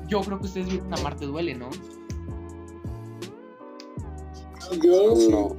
[0.07, 1.69] yo creo que ustedes vieron Amarte duele, ¿no?
[4.81, 5.13] Yo.
[5.29, 5.55] No.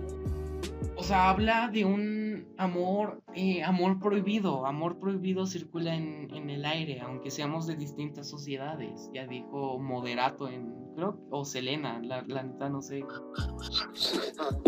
[0.96, 2.23] O sea, habla de un
[2.58, 4.66] amor, eh, amor prohibido.
[4.66, 9.10] Amor prohibido circula en, en el aire, aunque seamos de distintas sociedades.
[9.12, 13.04] Ya dijo Moderato en, creo, o Selena, la, la neta no sé.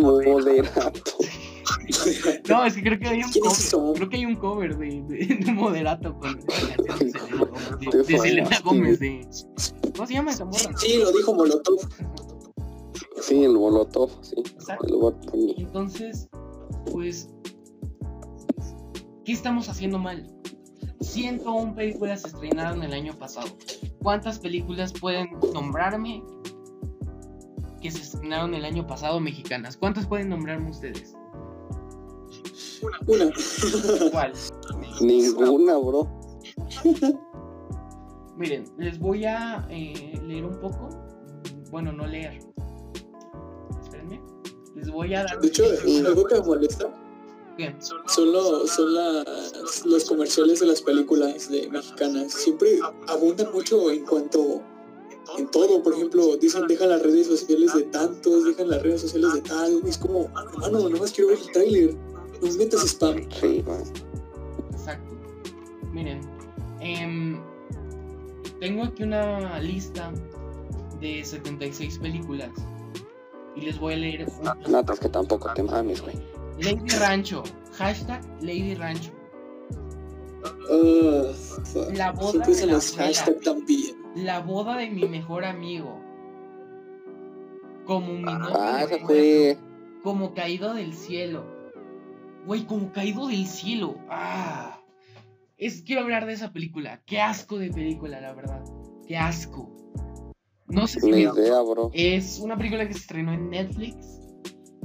[0.00, 1.12] Moderato.
[2.48, 3.94] No, es que creo que hay un ¿Quién es cover.
[3.96, 7.80] Creo que hay un cover de, de, de Moderato con canción de Selena Gómez.
[7.80, 9.28] De, Te de Selena fallaste, Gómez, de.
[9.94, 10.76] ¿Cómo se llama esa morra?
[10.76, 11.78] Sí, lo dijo Molotov.
[13.20, 14.36] Sí, el Molotov, sí.
[14.38, 15.16] Exacto.
[15.56, 16.28] Entonces,
[16.92, 17.30] pues.
[19.26, 20.24] ¿Qué estamos haciendo mal?
[21.00, 23.48] 101 películas se estrenaron el año pasado.
[24.00, 26.22] ¿Cuántas películas pueden nombrarme
[27.82, 29.76] que se estrenaron el año pasado mexicanas?
[29.76, 31.16] ¿Cuántas pueden nombrarme ustedes?
[33.08, 33.32] Una.
[34.12, 34.32] ¿Cuál?
[35.00, 36.08] Ninguna, bro.
[38.36, 40.88] Miren, les voy a eh, leer un poco.
[41.72, 42.38] bueno, no leer.
[43.82, 44.20] Espérenme.
[44.76, 45.40] Les voy a dar.
[45.40, 47.05] De hecho, que me molesta
[47.56, 47.74] ¿Qué?
[47.80, 52.32] son, los, son las, los comerciales de las películas de mexicanas.
[52.32, 54.62] Siempre abundan mucho en cuanto
[55.38, 55.82] en todo.
[55.82, 59.80] Por ejemplo, dicen dejan las redes sociales de tantos, dejan las redes sociales de tal.
[59.86, 61.94] Es como, hermano, nomás quiero ver el trailer.
[62.42, 63.26] No me metas spam.
[63.40, 63.64] Sí.
[64.72, 65.16] Exacto.
[65.92, 66.20] Miren,
[66.80, 67.40] em,
[68.60, 70.12] tengo aquí una lista
[71.00, 72.50] de 76 películas.
[73.54, 76.16] Y les voy a leer es que tampoco te mames, güey.
[76.58, 77.42] Lady Rancho.
[77.72, 79.12] Hashtag Lady Rancho.
[80.70, 81.32] Ah.
[81.92, 83.96] La boda de la los hashtag también.
[84.14, 86.00] La boda de mi mejor amigo.
[87.84, 89.58] Como mi Ah, esa fue.
[90.02, 91.44] Como caído del cielo.
[92.46, 93.96] Güey, como caído del cielo.
[94.08, 94.80] Ah.
[95.58, 97.02] Es, quiero hablar de esa película.
[97.06, 98.62] Qué asco de película, la verdad.
[99.06, 99.72] Qué asco.
[100.68, 101.90] No sé si idea, bro.
[101.92, 104.20] Es una película que se estrenó en Netflix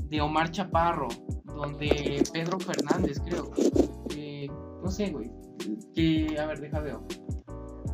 [0.10, 1.07] de Omar Chaparro,
[1.55, 3.51] donde Pedro Fernández, creo.
[4.15, 4.47] eh,
[4.83, 5.31] no sé, güey.
[5.93, 7.03] Que, a ver, deja veo.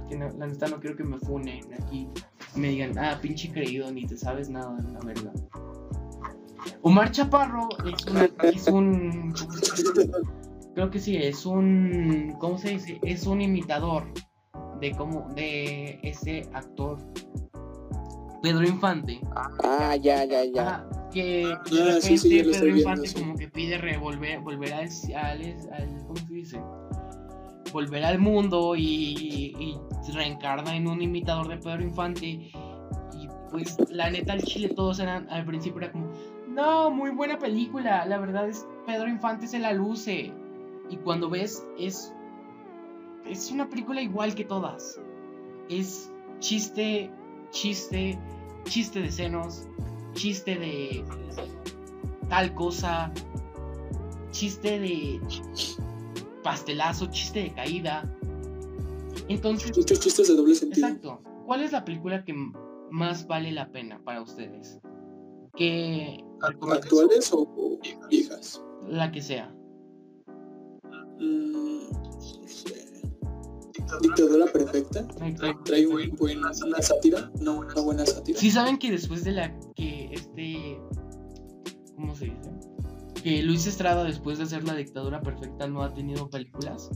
[0.09, 2.07] Que no- la neta no quiero que me funen aquí.
[2.55, 5.33] Me digan, ah, pinche creído, ni te sabes nada, la verdad.
[6.81, 9.33] Omar Chaparro es, una- es un.
[10.73, 12.35] Creo que sí, es un.
[12.39, 12.99] ¿Cómo se dice?
[13.03, 14.03] Es un imitador
[14.79, 15.27] de cómo.
[15.35, 16.97] de ese actor.
[18.41, 19.19] Pedro Infante.
[19.63, 20.67] Ah, ya, ya, ya.
[20.75, 20.89] Ajá,
[21.23, 23.15] que de Ah, repente sí, sí, ya lo Pedro viendo, Infante sí.
[23.21, 25.41] como que pide revolver, volver al, al,
[25.73, 26.61] al- ¿cómo se dice?
[27.73, 29.77] Volver al mundo y, y
[30.13, 32.51] reencarna en un imitador de Pedro Infante y
[33.51, 36.09] pues la neta al chile todos eran, al principio era como,
[36.47, 40.31] no, muy buena película, la verdad es Pedro Infante se la luce
[40.89, 42.13] y cuando ves es,
[43.25, 44.99] es una película igual que todas,
[45.69, 47.11] es chiste,
[47.51, 48.17] chiste,
[48.63, 49.67] chiste de senos,
[50.17, 51.03] chiste de
[52.29, 53.11] tal cosa,
[54.31, 55.21] chiste de
[56.43, 58.11] pastelazo, chiste de caída.
[59.29, 60.87] Entonces, Muchos chistes de doble sentido.
[60.87, 61.21] exacto.
[61.45, 62.33] ¿Cuál es la película que
[62.91, 64.79] más vale la pena para ustedes?
[65.55, 68.61] Que ¿Actuales o, o viejas?
[68.87, 69.53] la que sea.
[71.19, 71.87] Mm.
[74.01, 75.07] Dictadura perfecta.
[75.65, 77.31] Trae un buen, una sátira.
[77.41, 78.39] No, una buena sátira.
[78.39, 80.79] Si saben que después de la que este
[81.95, 82.51] ¿cómo se dice?
[83.23, 86.89] Que Luis Estrada después de hacer la dictadura perfecta no ha tenido películas.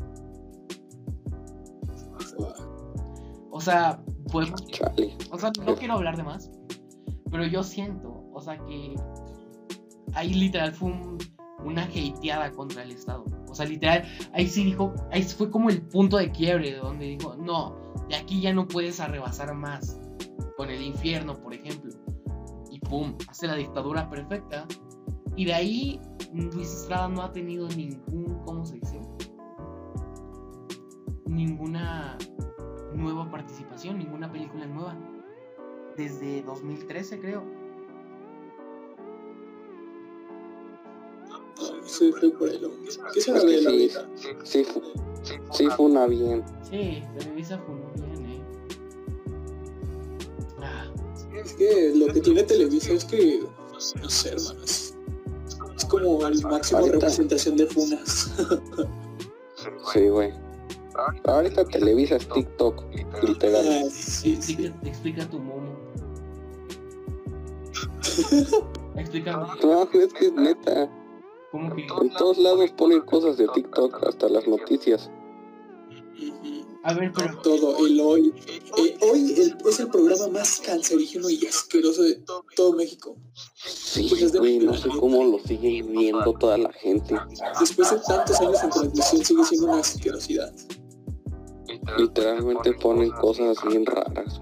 [3.51, 4.01] O sea,
[4.69, 5.17] Chale.
[5.31, 6.49] O sea, no quiero hablar de más,
[7.29, 8.95] pero yo siento, o sea, que
[10.13, 11.17] ahí literal fue un-
[11.65, 13.25] una hateada contra el Estado.
[13.51, 17.05] O sea, literal, ahí sí dijo, ahí fue como el punto de quiebre, de donde
[17.05, 17.75] dijo, no,
[18.07, 19.99] de aquí ya no puedes arrebasar más
[20.55, 21.91] con el infierno, por ejemplo.
[22.71, 24.65] Y pum, hace la dictadura perfecta.
[25.35, 25.99] Y de ahí
[26.33, 29.01] Luis Estrada no ha tenido ningún, ¿cómo se dice?
[31.25, 32.17] Ninguna
[32.93, 34.97] nueva participación, ninguna película nueva.
[35.97, 37.60] Desde 2013 creo.
[41.85, 43.03] Sí, fue por lo mismo.
[43.13, 43.77] ¿Qué será Es que de la sí.
[43.77, 44.09] vida?
[44.43, 44.81] Sí, fu-
[45.53, 46.43] sí fue una bien.
[46.69, 48.41] Sí, Televisa fue muy bien, eh.
[50.61, 50.85] Ah,
[51.43, 53.41] Es que lo que tiene Televisa es que,
[54.01, 54.93] no sé, hermanos.
[55.77, 56.95] Es como el máximo Ahorita.
[56.97, 58.31] representación de funas.
[59.93, 60.31] Sí, güey.
[61.25, 62.83] Ahorita Televisa es TikTok,
[63.23, 63.65] literal.
[63.85, 64.53] Ah, sí, sí.
[64.53, 65.75] explica, explica tu momo.
[68.95, 69.31] Explica
[69.63, 70.89] No, es que es neta.
[71.51, 71.81] Cómo que.
[71.83, 75.09] En todos lados ponen cosas de TikTok, hasta las noticias.
[76.83, 77.37] A ver, pero.
[77.41, 78.33] Todo, el hoy.
[78.77, 83.15] Eh, hoy el- es el programa más cancerígeno y asqueroso de to- todo México.
[83.55, 87.15] Sí, güey, no sé cómo lo sigue viendo toda la gente.
[87.59, 90.53] Después de tantos años en transmisión sigue siendo una asquerosidad.
[91.97, 94.41] Literalmente ponen cosas bien raras.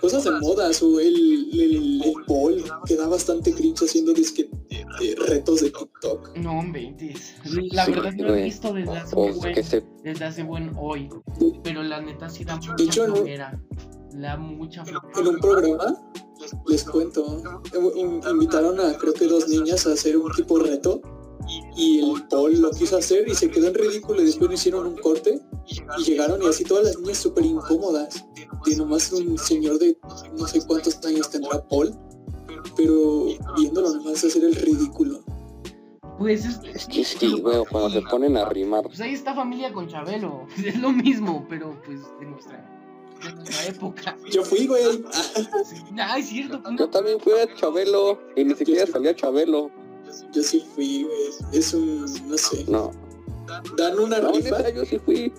[0.00, 1.14] Cosas de modas o el,
[1.52, 6.36] el, el Paul que da bastante cringe haciendo disque de retos de TikTok.
[6.36, 7.34] No, inventes.
[7.72, 10.72] La Sí, verdad no lo he visto desde hace buen, que se desde hace buen
[10.78, 11.08] hoy.
[11.62, 13.60] Pero la neta sí da mucha hecho, no- flojera.
[14.12, 14.82] Da mucha
[15.18, 15.94] En un programa,
[16.66, 17.24] les cuento,
[17.74, 21.00] un- invitaron a creo que dos niñas a hacer un tipo reto
[21.76, 24.86] y el Paul lo quiso hacer y se quedó en ridículo y después le hicieron
[24.86, 28.24] un corte y llegaron y así todas las niñas súper incómodas.
[28.64, 29.96] Y nomás un señor de
[30.36, 31.94] no sé cuántos años tendrá Paul,
[32.76, 33.26] pero
[33.56, 35.22] viéndolo nomás hacer el ridículo.
[36.18, 38.84] Pues es, Es que sí, güey, cuando se ponen a rimar.
[38.84, 40.46] Pues ahí está familia con Chabelo.
[40.64, 42.64] Es lo mismo, pero pues de nuestra.
[43.22, 44.16] de nuestra época.
[44.30, 45.04] Yo fui, güey.
[45.98, 46.62] Ah, es cierto.
[46.78, 49.70] Yo también fui a Chabelo y ni siquiera salía Chabelo.
[50.32, 51.58] Yo sí fui, güey.
[51.58, 52.64] Es un, no sé.
[52.68, 52.90] No,
[53.76, 55.32] Dan una no, rifa, neta, yo sí fui.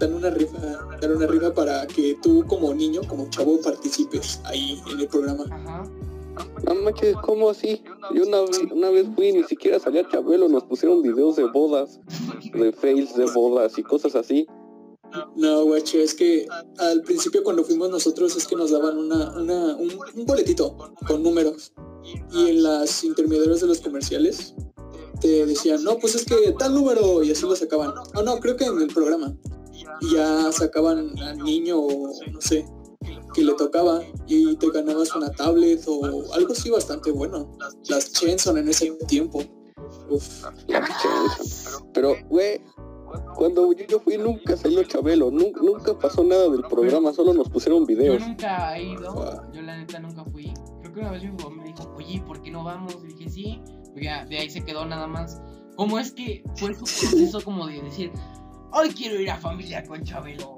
[0.00, 0.58] dan una rifa,
[1.00, 5.44] dan una rifa para que tú como niño, como chavo, participes ahí en el programa.
[5.50, 5.84] Ajá.
[6.64, 7.82] No manches, ¿cómo así?
[8.14, 8.38] Yo una,
[8.72, 12.00] una vez fui y ni siquiera salía Chabelo, nos pusieron videos de bodas,
[12.54, 14.46] de fails de bodas y cosas así.
[15.36, 16.46] No, guacho, es que
[16.78, 21.22] al principio cuando fuimos nosotros es que nos daban una, una, un, un boletito con
[21.22, 21.72] números.
[22.32, 24.54] Y en las intermediarias de los comerciales
[25.20, 27.92] te decían, no, pues es que tal número, y así lo sacaban.
[28.14, 29.36] Oh, no, creo que en el programa.
[30.00, 32.66] Y ya sacaban al niño o no sé,
[33.34, 37.56] que le tocaba y te ganabas una tablet o algo así bastante bueno.
[37.88, 39.42] Las Chenson en ese tiempo.
[40.08, 40.44] Uf.
[41.92, 42.62] Pero, güey,
[43.34, 47.80] cuando yo fui nunca salió Chabelo, nunca, nunca pasó nada del programa, solo nos pusieron
[47.80, 48.20] Yo videos.
[48.20, 50.52] nunca he ido, yo la neta nunca fui.
[50.80, 52.96] Creo que una vez mi papá me dijo, oye, ¿por qué no vamos?
[53.04, 55.40] Y dije, sí, pues ya, de ahí se quedó nada más.
[55.76, 58.12] ¿Cómo es que fue su proceso como de decir,
[58.72, 60.56] hoy quiero ir a familia con Chabelo?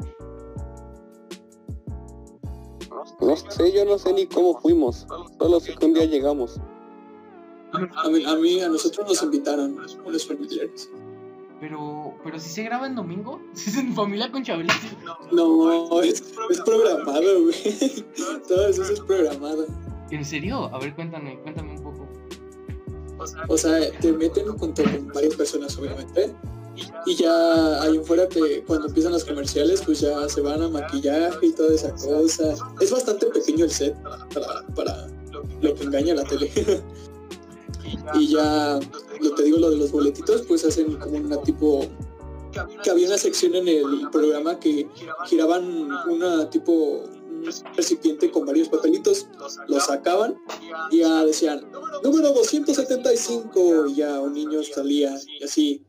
[3.20, 5.06] No sé, yo no sé ni cómo fuimos,
[5.38, 6.60] solo sé que un día llegamos.
[7.72, 9.76] A mí, a mí, a nosotros nos invitaron,
[10.06, 10.90] los familiares.
[11.62, 14.72] Pero, pero si se graba en domingo, si es en familia con Chabelo.
[14.72, 14.96] sí.
[15.30, 18.04] No, es, es programado, güey.
[18.48, 19.66] Todo eso es programado.
[20.10, 20.68] ¿En serio?
[20.74, 22.08] A ver, cuéntame, cuéntame un poco.
[23.46, 26.34] O sea, te meten junto con varias personas, obviamente.
[27.06, 31.46] Y ya ahí afuera, te, cuando empiezan los comerciales, pues ya se van a maquillaje
[31.46, 32.56] y toda esa cosa.
[32.80, 33.96] Es bastante pequeño el set
[34.34, 35.06] para, para
[35.60, 36.50] lo que engaña la tele.
[38.14, 38.80] y ya,
[39.20, 41.86] lo te digo, lo de los boletitos, pues hacen como una tipo...
[42.82, 44.86] Que había una sección en el programa que
[45.26, 47.04] giraban una tipo
[47.76, 49.26] recipiente con varios papelitos,
[49.68, 50.36] los sacaban
[50.90, 51.66] y ya decían
[52.02, 55.86] número 275 y ya un niño salía y así.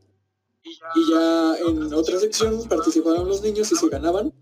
[0.96, 4.34] Y ya en otra sección participaban los niños y se ganaban,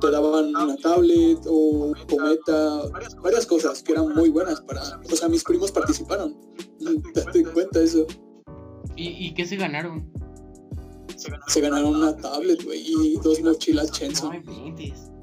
[0.00, 2.82] te daban una tablet o cometa,
[3.22, 4.82] varias cosas que eran muy buenas para...
[5.10, 6.36] O sea, mis primos participaron.
[7.14, 8.06] Date cuenta eso.
[8.96, 10.10] ¿Y, y qué se ganaron?
[11.48, 14.42] Se ganaron una tablet, güey, y dos mochilas Chenson.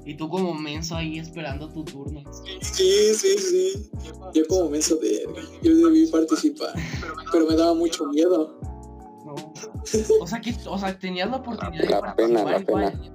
[0.04, 2.22] Y tú como menso ahí esperando tu turno.
[2.62, 3.90] Sí, sí, sí.
[4.32, 5.26] Yo como menso de...
[5.62, 6.72] Yo debí participar,
[7.30, 8.58] pero me daba mucho miedo.
[9.26, 9.34] No.
[10.20, 13.12] O sea que, o sea, tenías la oportunidad de La participar pena, la igual.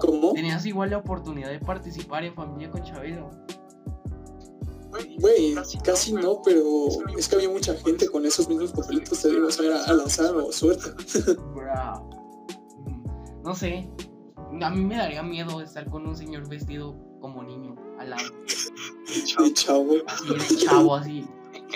[0.00, 0.32] ¿Cómo?
[0.32, 3.30] Tenías igual la oportunidad de participar en familia con Chabelo.
[5.18, 6.62] Güey, casi no, pero
[7.16, 10.00] es que había mucha gente con esos mismos papelitos, te digo, o sea, era al
[10.00, 10.90] azar o suerte.
[12.86, 13.88] Mm, No sé.
[14.62, 18.22] A mí me daría miedo estar con un señor vestido como niño al lado.
[19.38, 19.94] De chavo.
[20.06, 21.26] Así de chavo, así.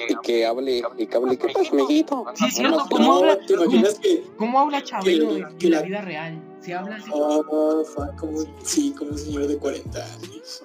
[0.08, 2.24] Y que hable, y que hable, ¿qué pasa, amiguito?
[2.34, 2.78] Sí, es cierto.
[2.78, 6.42] No, ¿Cómo habla, ¿te imaginas que cómo habla Chabelo en la vida real?
[6.60, 7.10] Se habla así.
[7.10, 10.64] Fuck, como, sí, como un señor de 40 años.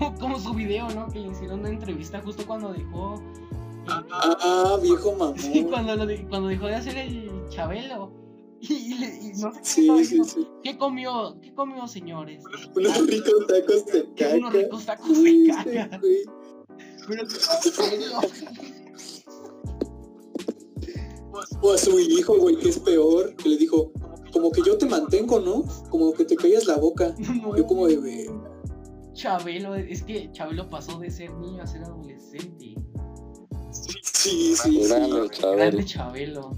[0.00, 1.06] Como, como su video, ¿no?
[1.08, 3.14] Que le hicieron una entrevista justo cuando dejó.
[3.16, 5.38] eh, Ah, viejo mamón.
[5.38, 8.10] Sí, cuando, lo de- cuando dejó de hacer el Chabelo.
[8.60, 10.48] Y, y le- y no sé qué Sí, sí.
[10.62, 11.38] ¿Qué comió?
[11.40, 12.42] ¿Qué comió, señores?
[12.74, 14.36] Unos ricos tacos de caca.
[14.36, 16.00] Unos ricos tacos de caca.
[17.08, 17.22] Pero
[21.62, 23.92] O a su hijo, güey, que es peor, que le dijo,
[24.32, 25.64] como que yo te mantengo, ¿no?
[25.88, 27.14] Como que te callas la boca.
[27.18, 28.30] no, Yo como de.
[29.14, 32.74] Chabelo, es que Chabelo pasó de ser niño a ser adolescente.
[33.72, 34.82] sí, sí, sí.
[34.88, 35.30] Grande Grande
[35.84, 35.84] Chabelo.
[35.84, 36.50] Chabelo.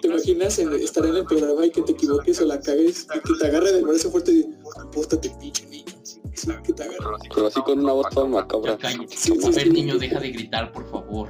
[0.00, 3.18] ¿Te imaginas en- estar en el programa y que te equivoques o la cagues y
[3.20, 5.92] que te agarre del brazo fuerte y diga, compórtate, pinche niño?
[6.04, 6.20] Sí,
[6.64, 6.98] que te agarre.
[7.34, 8.78] Pero así con una voz toda macabra.
[8.80, 9.70] Sí, sí, A ver, sí.
[9.70, 11.28] niño, deja de gritar, por favor.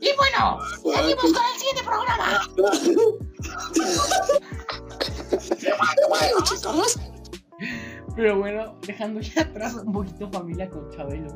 [0.00, 2.40] Y bueno, seguimos con el siguiente programa.
[6.44, 6.98] chicos.
[8.16, 11.28] Pero bueno, dejando ya atrás un poquito familia con Chabelo.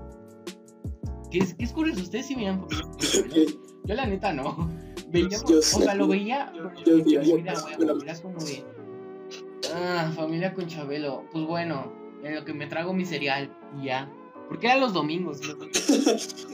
[1.30, 2.00] ¿Qué es, qué es curioso?
[2.02, 3.34] ¿Ustedes sí veían familia con Chabelo?
[3.84, 4.68] Yo la neta no.
[5.10, 7.52] Veía, Yo o sea, lo veía, pero Yo yo- bueno.
[8.04, 8.62] era como de...
[9.74, 11.24] Ah, familia con Chabelo.
[11.32, 11.90] Pues bueno,
[12.22, 13.50] en lo que me trago mi cereal
[13.80, 14.10] y ya.
[14.48, 15.40] Porque eran los domingos.
[15.46, 16.46] los domingos.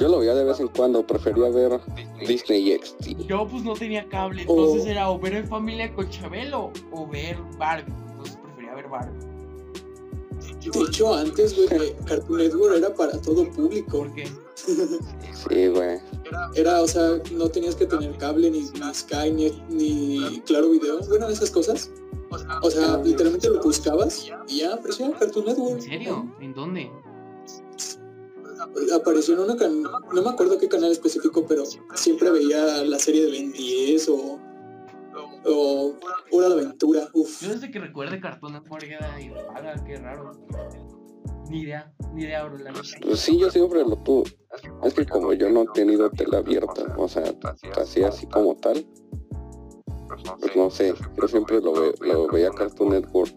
[0.00, 1.80] Yo lo veía de vez en cuando, prefería ver
[2.26, 3.26] Disney XD.
[3.26, 4.88] Yo pues no tenía cable, entonces Oh.
[4.90, 7.92] era o ver en familia con Chabelo o ver Barbie.
[10.72, 13.98] De hecho, antes, güey, que Cartoon Network era para todo público.
[13.98, 14.28] ¿Por qué?
[14.56, 16.00] Sí, güey.
[16.54, 20.98] era, o sea, no tenías que tener cable, ni, ni Sky, ni, ni Claro Video,
[21.08, 21.90] bueno, esas cosas.
[22.62, 25.76] O sea, literalmente lo buscabas y ya aparecía Cartoon Network.
[25.76, 26.34] ¿En serio?
[26.40, 26.90] ¿En dónde?
[28.92, 29.82] Apareció en una can...
[29.82, 31.64] no me acuerdo qué canal específico, pero
[31.94, 34.38] siempre veía la serie de Ben 10 o
[35.48, 35.94] o
[36.32, 37.08] Hora de Aventura.
[37.14, 37.42] Uf.
[37.42, 40.32] Yo desde que recuerde Cartoon Network era y haga, qué raro.
[41.48, 42.72] Ni idea, ni idea, bro, la.
[42.72, 44.24] Pues sí, yo siempre lo tuve.
[44.82, 47.22] Es que como yo no he tenido tele abierta, o sea,
[47.80, 48.84] así así como tal,
[50.40, 53.32] pues no sé, yo siempre lo, ve- lo veía Cartoon Network.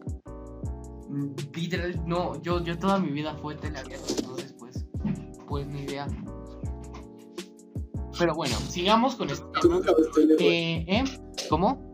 [1.55, 4.85] Literal, no, yo, yo toda mi vida fue teleabierta, entonces pues,
[5.47, 6.07] pues ni idea.
[8.17, 9.51] Pero bueno, sigamos con esto.
[9.61, 10.35] Tú nunca ves tele.
[10.39, 11.03] Eh, ¿eh?
[11.49, 11.88] ¿Cómo?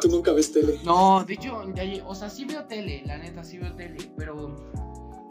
[0.00, 0.78] Tú nunca ves tele.
[0.84, 4.54] No, de hecho, ya o sea, sí veo tele, la neta, sí veo tele, pero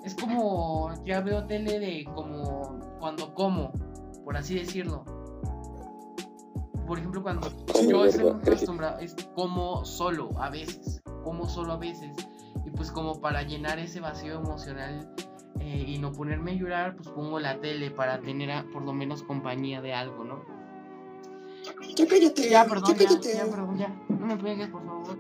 [0.03, 3.71] es como, ya veo tele de como cuando como,
[4.23, 5.03] por así decirlo.
[6.87, 11.77] Por ejemplo, cuando Como yo estoy acostumbrado, es como solo a veces, como solo a
[11.77, 12.11] veces,
[12.65, 15.13] y pues como para llenar ese vacío emocional
[15.59, 18.93] eh, y no ponerme a llorar, pues pongo la tele para tener a- por lo
[18.93, 20.43] menos compañía de algo, ¿no?
[21.95, 22.49] Ya cállate.
[22.49, 23.33] Ya, perdón, ya, cállate.
[23.33, 23.95] ya, perdón, ya.
[24.09, 25.17] No me pegues, por favor.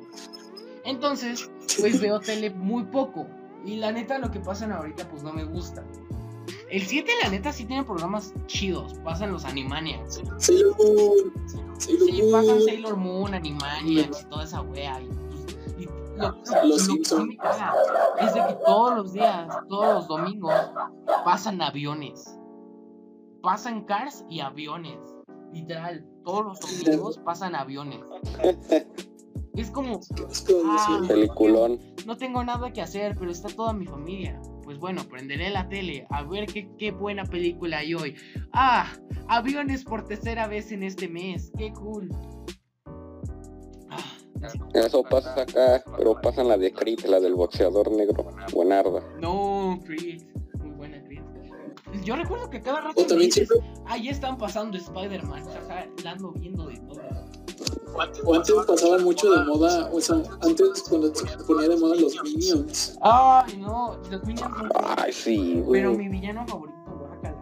[0.85, 3.27] Entonces, pues veo tele muy poco.
[3.65, 5.83] Y la neta, lo que pasan ahorita, pues no me gusta.
[6.69, 8.93] El 7, la neta, sí tiene programas chidos.
[9.03, 10.21] Pasan los Animaniacs.
[10.37, 11.33] Sailor Moon.
[11.77, 12.31] Sailor Sí, Moon.
[12.31, 15.01] pasan Sailor Moon, Animaniacs y toda esa wea.
[15.01, 16.37] Y, pues, y lo, lo-
[16.67, 17.73] Los lo que me caga
[18.21, 20.53] es de que todos los días, todos los domingos,
[21.25, 22.35] pasan aviones.
[23.41, 24.99] Pasan cars y aviones.
[25.53, 27.99] Literal, todos los domingos pasan aviones.
[29.55, 29.99] Es como,
[30.65, 31.01] Ah.
[31.05, 31.79] Peliculón.
[32.05, 34.39] no tengo nada que hacer, pero está toda mi familia.
[34.63, 38.15] Pues bueno, prenderé la tele a ver qué, qué buena película hay hoy.
[38.53, 38.87] Ah,
[39.27, 41.51] aviones por tercera vez en este mes.
[41.57, 42.07] Qué cool.
[43.89, 43.97] Ah,
[44.73, 48.27] es- Eso pasa acá, pero pasan la de Creed, la del boxeador negro.
[48.53, 49.03] Buenarda.
[49.19, 50.21] no, Creed.
[52.03, 53.49] Yo recuerdo que cada rato O me también dices,
[53.85, 55.43] ahí están pasando Spider-Man.
[56.03, 57.01] La ando viendo de todo.
[58.25, 62.15] o antes pasaban mucho de moda, o sea, antes cuando se ponía de moda los
[62.23, 62.97] Minions.
[63.01, 65.81] Ay, no, los Minions son Ay, sí, güey.
[65.81, 67.41] Pero mi villano favorito, guácala.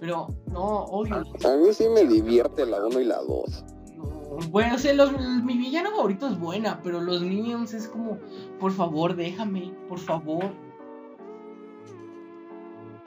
[0.00, 1.16] Pero, no, odio.
[1.16, 3.64] A mí sí me divierte la 1 y la 2.
[3.96, 4.22] no.
[4.50, 5.12] Bueno, o sea, los-
[5.44, 8.18] mi villano favorito es buena, pero los Minions es como,
[8.58, 10.50] por favor, déjame, por favor.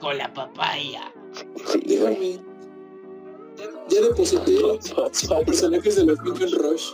[0.00, 1.12] Con la papaya.
[1.72, 2.40] Sí, güey.
[3.56, 3.88] Déjame.
[3.88, 4.58] Ya deposité
[5.12, 6.90] cinco personajes de los Minion Rush.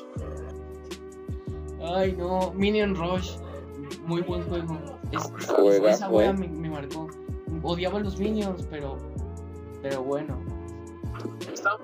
[1.82, 3.32] Ay, no, Minion Rush.
[4.06, 4.78] Muy buen juego.
[5.10, 7.08] Es- Juega, esa wea me, me marcó.
[7.62, 8.96] Odiaba a los Minions, pero,
[9.82, 10.38] pero bueno.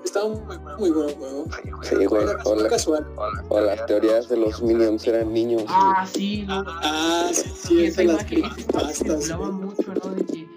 [0.03, 1.45] Estaba muy, muy buen juego.
[1.83, 2.25] Sí, güey.
[2.45, 3.07] O, la- casual.
[3.49, 5.63] o las teorías de los Minions eran niños.
[5.67, 6.45] Ah, sí.
[6.49, 8.97] Ah, sí, sí, Y esa esa las imagen, pastas.
[8.97, 10.09] circulaba mucho, ¿no?
[10.15, 10.48] De que,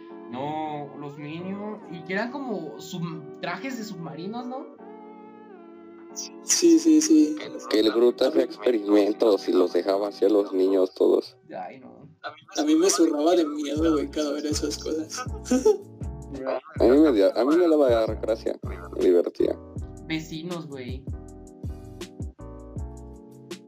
[2.13, 4.67] que eran como sub- trajes de submarinos, ¿no?
[6.43, 7.35] Sí, sí, sí.
[7.71, 11.39] Que el Groot hacía experimentos y los dejaba hacia los niños todos.
[11.59, 12.07] Ay, no.
[12.59, 15.25] A mí me zurraba de miedo, güey, cada ver esas cosas.
[16.81, 19.55] A mí me, a mí me daba gracia, me divertía.
[20.07, 21.05] Vecinos, güey.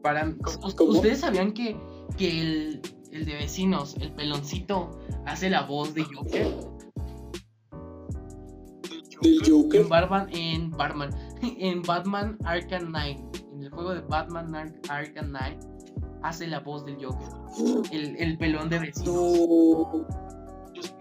[0.01, 0.91] Para, ¿us- ¿Cómo?
[0.93, 1.75] ¿Ustedes sabían que,
[2.17, 2.81] que el,
[3.11, 4.89] el de vecinos, el peloncito,
[5.27, 6.47] hace la voz de Joker?
[9.25, 9.81] Del Joker.
[9.81, 11.09] En Batman, en Batman,
[11.41, 13.19] en Batman Arkham Knight,
[13.53, 15.63] en el juego de Batman Ar- Arkham Knight,
[16.23, 17.27] hace la voz del Joker,
[17.91, 19.13] el, el pelón de vecinos.
[19.15, 20.07] No.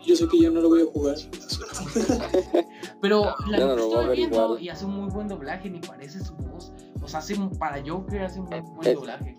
[0.06, 1.16] Yo sé que ya no lo voy a jugar.
[3.00, 4.62] Pero la no a estoy viendo igual.
[4.62, 6.72] y hace un muy buen doblaje, ni parece su voz.
[7.02, 9.36] O sea, hace, para Joker hace un muy buen Es- doblaje.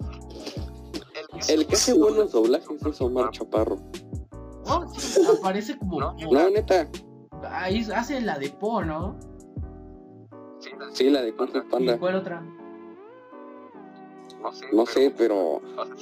[1.49, 3.77] El que hace buenos doblajes es Omar Chaparro.
[4.65, 5.99] Oh, sí, aparece como.
[6.01, 6.89] No, neta.
[7.51, 9.15] Ahí hace la de Po, ¿no?
[10.93, 11.97] Sí, la de Fu ¿Y Panda.
[11.99, 12.43] cuál otra?
[14.71, 15.59] No sé, pero.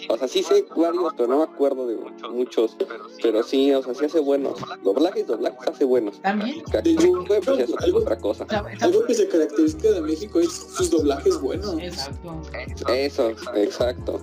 [0.10, 1.96] O sea, sí sé varios, pero no me acuerdo de
[2.30, 2.76] muchos.
[3.22, 4.60] Pero sí, o sea, sí hace buenos.
[4.84, 6.22] Doblajes, doblajes hace buenos.
[6.22, 6.62] También.
[6.70, 8.46] Pues ya es otra cosa.
[8.50, 11.78] ¿sabe- sabe- Algo que se caracteriza de México es sus doblajes buenos.
[11.80, 12.42] Exacto.
[12.90, 14.20] Eso, exacto.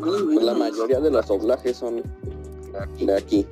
[0.00, 2.02] Pues la mayoría de los doblajes son
[3.00, 3.46] de aquí.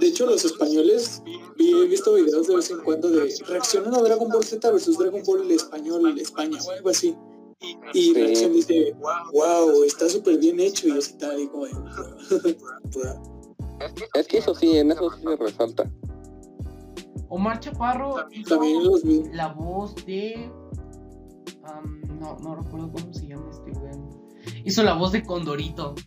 [0.00, 1.22] De hecho, los españoles,
[1.58, 4.96] vi- he visto videos de vez en cuando de reaccionan a Dragon Ball Z versus
[4.98, 7.14] Dragon Ball el español España o algo así.
[7.60, 8.14] Y Sí.
[8.14, 8.94] reacción dice,
[9.32, 11.66] wow, está súper bien hecho y así tal, y como.
[14.14, 15.90] Es que eso sí, en eso sí se resalta.
[17.30, 19.22] Omar Chaparro hizo También los vi.
[19.32, 20.50] la voz de.
[22.20, 23.92] no, no recuerdo cómo se llama este güey.
[24.64, 25.94] Hizo la voz de Condorito.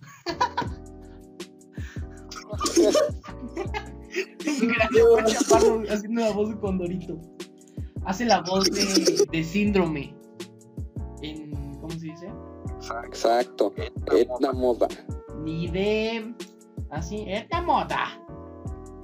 [4.62, 7.20] Gracias, Omar Chaparro haciendo la voz de Condorito.
[8.06, 10.16] Hace la voz de, de Síndrome.
[11.22, 11.52] En.
[11.80, 12.30] ¿Cómo se dice?
[13.06, 13.74] Exacto.
[14.12, 14.88] Etna Moda.
[15.44, 16.34] Ni de.
[16.90, 18.20] Así, esta moda.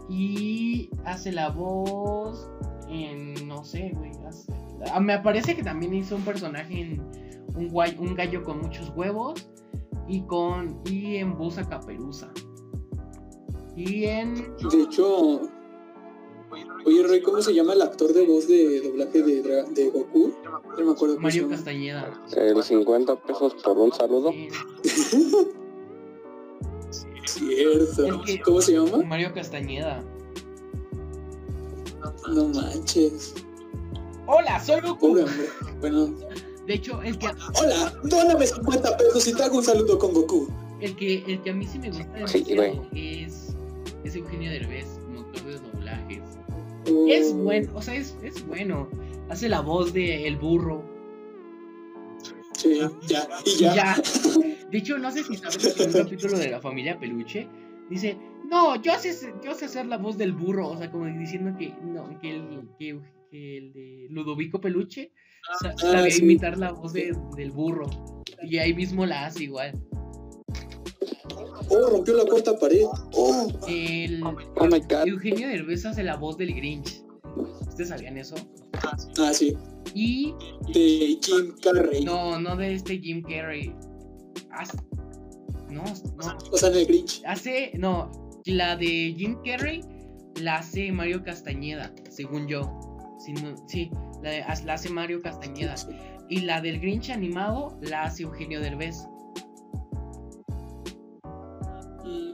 [0.10, 2.50] Y hace la voz
[2.90, 3.48] en.
[3.48, 4.12] No sé, güey.
[4.28, 4.52] hace-
[4.92, 7.02] ah, me parece que también hizo un personaje en
[7.56, 9.48] un, guay- un gallo con muchos huevos.
[10.08, 10.82] Y con.
[10.86, 12.30] Y en Busa Caperuza.
[13.78, 14.34] Y en.
[14.58, 15.42] De hecho,
[16.84, 20.34] oye, Roy, ¿cómo se llama el actor de voz de doblaje de, Goku?
[20.80, 21.48] No me acuerdo Mario.
[21.48, 22.20] Castañeda.
[22.36, 24.32] El 50 pesos por un saludo.
[27.26, 28.22] Cierto.
[28.26, 29.04] Que- ¿Cómo se llama?
[29.04, 30.04] Mario Castañeda.
[32.34, 33.36] No manches.
[34.26, 35.10] Hola, soy Goku.
[35.10, 35.50] Pobre hombre.
[35.80, 36.08] Bueno,
[36.66, 40.48] De hecho, el que, hola, dóname 50 pesos y te hago un saludo con Goku.
[40.82, 42.44] el que, el que a mí sí me gusta Sí,
[42.94, 43.56] es,
[44.08, 46.22] es Eugenio Derbez, como actor de doblajes.
[46.92, 48.90] Oh, Es bueno, o sea, es, es bueno.
[49.30, 50.84] Hace la voz de El Burro.
[52.54, 53.76] Sí, ya, y ya.
[53.76, 53.96] ya.
[54.72, 57.48] De hecho, no sé si sabes que en un capítulo de la familia Peluche
[57.90, 58.18] dice,
[58.50, 60.70] no, yo sé, yo sé hacer la voz del burro.
[60.70, 63.00] O sea, como diciendo que, no, que, el, que,
[63.30, 65.12] que el de Ludovico Peluche
[65.64, 66.24] Ah, sabía sí.
[66.24, 67.90] imitar la voz de- del burro.
[68.44, 69.80] Y ahí mismo la hace igual.
[71.70, 72.86] Oh, rompió la cuarta pared.
[73.14, 75.08] Oh, El, Oh my god.
[75.08, 77.02] Eugenio Derbez hace la voz del Grinch.
[77.68, 78.36] ¿Ustedes sabían eso?
[79.20, 79.56] ah, sí.
[79.94, 80.34] Y
[80.74, 82.04] De Jim Carrey.
[82.04, 83.74] no, no de este Jim Carrey.
[84.52, 84.78] Hace-
[85.70, 86.38] no, no.
[86.52, 87.22] O sea, el Grinch.
[87.26, 88.12] Hace, no,
[88.46, 89.82] la de Jim Carrey
[90.42, 92.62] la hace Mario Castañeda, según yo.
[93.42, 93.90] No- sí,
[94.24, 95.76] la, de- la hace Mario Castañeda.
[96.30, 99.06] Y la del Grinch animado la hace Eugenio Derbez.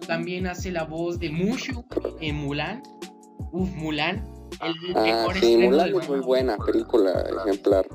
[0.08, 1.84] También hace la voz de Mushu
[2.20, 2.84] en Mulan.
[3.52, 4.28] Uf, Mulan.
[4.62, 7.88] El Ah, mejor sí, Mulan es muy buena película ejemplar.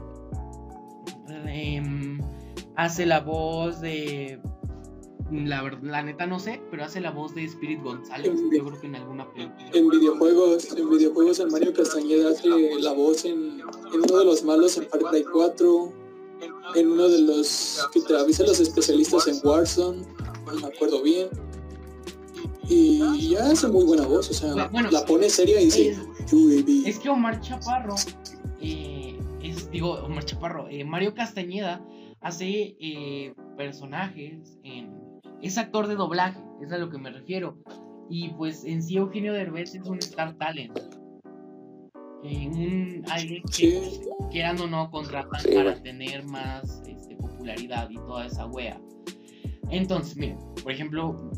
[1.47, 2.21] Em,
[2.77, 4.41] hace la voz de.
[5.31, 8.33] La, la neta no sé, pero hace la voz de Spirit González.
[8.51, 9.71] Yo creo que en alguna película.
[9.75, 12.49] En videojuegos, en videojuegos el Mario Castañeda hace
[12.81, 15.93] la voz en, en uno de los malos en Far Cry 4,
[16.77, 20.01] en uno de los que te avisan los especialistas en Warzone,
[20.47, 21.29] no me acuerdo bien.
[22.69, 25.97] Y ya hace muy buena voz, o sea, Bueno, la pone seria y dice,
[26.87, 27.95] es- que Omar Chaparro,
[28.61, 31.83] eh, es, digo, Omar Chaparro, eh, Mario Castañeda
[32.21, 34.91] hace eh, personajes en...
[35.41, 37.57] Es actor de doblaje, es a lo que me refiero.
[38.11, 40.77] Y pues en sí Eugenio Derbez es un Star Talent.
[42.25, 44.01] Eh, un, alguien que, Sí.
[44.31, 48.81] quieran o no, contratan Sí, para tener más este, popularidad y toda esa wea.
[49.71, 51.31] Entonces, miren, por ejemplo,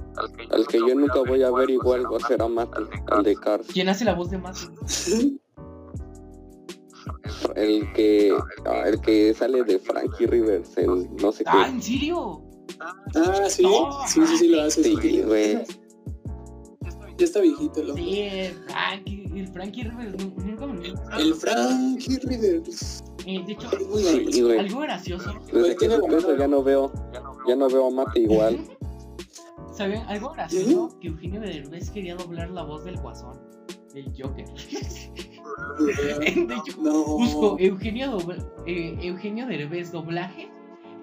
[0.51, 2.81] El que yo nunca voy a ver igual va a ser a Mate,
[3.17, 3.67] el de Cars.
[3.73, 4.71] ¿quién hace la voz de Matthew?
[7.57, 8.33] El que,
[8.67, 11.71] ah, el que sale de Frankie Rivers, el no sé ¡Ah, qué.
[11.71, 12.43] en serio!
[12.81, 14.83] Ah, sí, No, sí, sí, sí, lo hace.
[14.85, 15.55] Sí, güey.
[17.19, 17.97] Ya está viejito, loco.
[17.99, 20.95] Sí, el Frankie, el Frankie Rivers, nu- nunca me olvidé.
[21.19, 23.05] El Frankie Rivers.
[23.27, 25.33] Eh, de hecho, Sí, algo gracioso.
[25.53, 26.93] Desde que eso ya no veo,
[27.49, 28.59] ya no veo a Mate igual.
[29.73, 30.01] ¿Saben?
[30.09, 33.39] Algo gracioso que Eugenio Derbez quería doblar la voz del Guasón,
[33.95, 34.45] del Joker.
[35.79, 37.05] de hecho, No.
[37.05, 38.19] busco Eugenio,
[38.67, 40.51] eh, Eugenio Derbez doblaje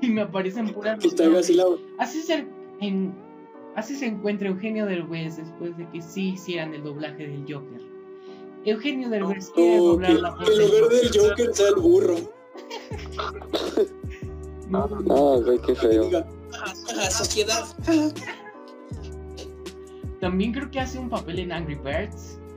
[0.01, 0.99] y me aparecen puras
[1.37, 1.65] así la...
[1.97, 2.45] Así se,
[2.81, 3.13] en,
[3.75, 7.81] así se encuentra Eugenio Derbez después de que sí hicieran el doblaje del Joker.
[8.65, 12.15] Eugenio Derbez quiere No, doblar que, la voz del lugar del Joker sea el burro.
[14.69, 16.03] No, No, güey, qué Que feo.
[16.03, 17.63] diga, "Ah, ah, sociedad.
[20.19, 22.39] También creo que hace un papel en Angry Birds.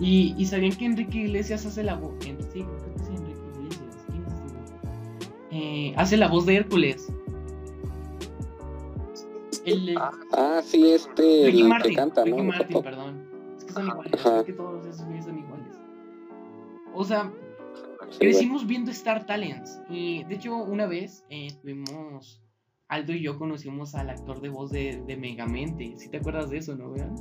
[0.00, 2.14] Y, y sabían que Enrique Iglesias hace la voz.
[2.20, 3.96] Sí, creo que es Enrique Iglesias.
[4.10, 4.32] ¿Quién es
[5.52, 5.88] este?
[5.90, 7.12] Eh, hace la voz de Hércules.
[9.64, 9.94] El,
[10.32, 11.90] Ah, sí, este, Ricky el Martin.
[11.90, 12.44] que canta, Ricky ¿no?
[12.44, 13.28] Martin, perdón.
[13.56, 14.12] Es que son iguales.
[14.12, 15.76] Es que todos esos güeyes son iguales.
[16.94, 17.32] O sea,
[18.18, 19.80] crecimos viendo Star Talents.
[19.88, 22.41] Y de hecho, una vez eh, estuvimos.
[22.92, 25.94] Aldo y yo conocimos al actor de voz de, de Megamente.
[25.96, 27.16] Si te acuerdas de eso, ¿no, vean?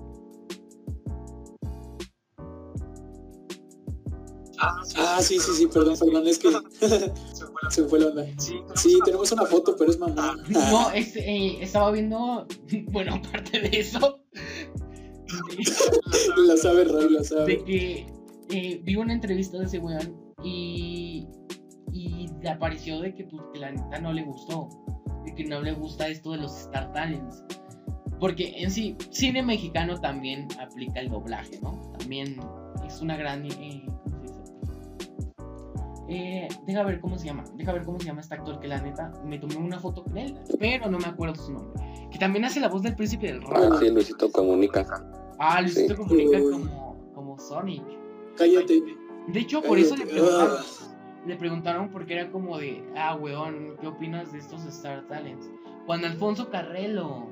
[4.60, 6.50] Ah, sí, sí, sí, perdón, perdón, es que
[7.70, 8.26] se fue la onda.
[8.38, 10.36] Sí, tenemos una foto, pero es mamá.
[10.50, 12.46] No, es, eh, estaba viendo,
[12.88, 14.20] bueno, aparte de eso,
[16.48, 17.46] la sabe Roy, la sabe.
[17.46, 18.08] de que
[18.50, 21.30] eh, vi una entrevista de ese weón y,
[21.94, 24.68] y le apareció de que, pues, que la neta no le gustó,
[25.26, 27.44] de que no le gusta esto de los Star Talents.
[28.20, 31.92] Porque en sí, cine mexicano también aplica el doblaje, ¿no?
[31.98, 32.40] También
[32.86, 33.46] es una gran...
[33.46, 34.42] eh, ¿cómo se dice?
[36.10, 38.82] Eh, deja ver cómo se llama, deja ver cómo se llama este actor que la
[38.82, 41.82] neta me tomé una foto con él, pero no me acuerdo su nombre.
[42.12, 43.80] Que también hace la voz del príncipe del Ah, rap.
[43.80, 44.86] sí, Luisito comunica.
[45.40, 46.00] Ah, Luisito Sí.
[46.02, 47.84] comunica como, como Sonic.
[48.38, 48.84] Cállate.
[49.30, 50.91] De hecho, por eso le preguntaron, Ah,
[51.26, 55.50] le preguntaron porque era como de, ah, weón, ¿qué opinas de estos Star Talents?
[55.86, 57.28] Cuando Alfonso Carrelo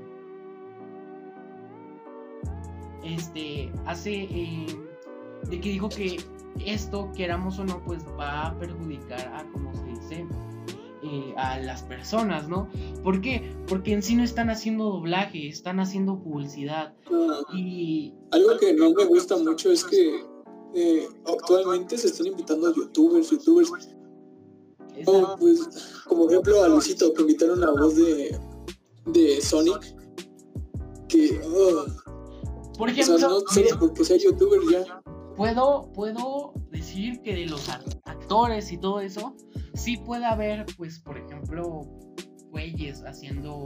[3.03, 4.67] este hace eh,
[5.49, 6.17] de que dijo que
[6.65, 10.27] esto, queramos o no, pues va a perjudicar a, como se dice,
[11.03, 12.67] eh, a las personas, ¿no?
[13.03, 13.55] ¿Por qué?
[13.67, 16.93] Porque en sí no están haciendo doblaje, están haciendo publicidad.
[17.11, 17.41] ah.
[17.53, 20.25] Y Algo que no me gusta mucho es que
[20.73, 23.71] eh, actualmente se están invitando a youtubers, youtubers.
[25.05, 28.37] Oh, pues, como por ejemplo a Luisito, que invitaron la voz de,
[29.05, 29.95] de Sonic.
[31.07, 31.85] Que, oh,
[32.77, 33.43] por o sea, no solo
[33.79, 35.01] porque sea youtuber ya.
[35.35, 39.35] puedo, puedo decir que de los act- actores y todo eso,
[39.73, 41.81] sí puede haber, pues, por ejemplo,
[42.51, 43.65] güeyes haciendo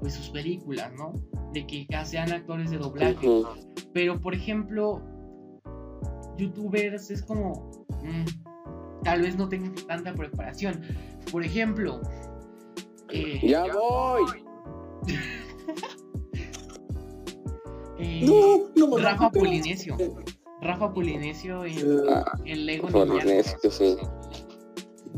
[0.00, 1.12] pues sus películas, ¿no?
[1.52, 3.26] De que ya sean actores de doblaje.
[3.92, 5.02] Pero, por ejemplo,
[6.38, 7.86] youtubers es como.
[8.02, 10.80] mm, tal vez no tengan tanta preparación.
[11.30, 12.00] Por ejemplo.
[13.10, 14.22] eh, Ya voy.
[17.98, 19.30] eh, No, no Rafa.
[19.30, 19.96] Polinesio.
[20.60, 21.78] Rafa Polinesio en,
[22.08, 23.06] Ah, en Lego Ninjago.
[23.08, 23.96] Polinesio, sí.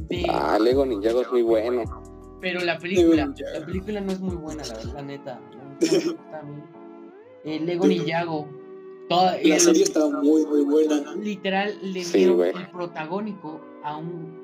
[0.08, 1.82] De- Ah, Lego Ninjago es muy bueno.
[2.40, 5.40] Pero la película, la película no es muy buena, la, la neta.
[5.80, 6.62] La neta a mí.
[7.44, 8.48] El Lego Ninjago.
[9.10, 11.14] Toda, La serie está muy, muy buena.
[11.16, 14.38] literal le Sí, dieron el protagónico a un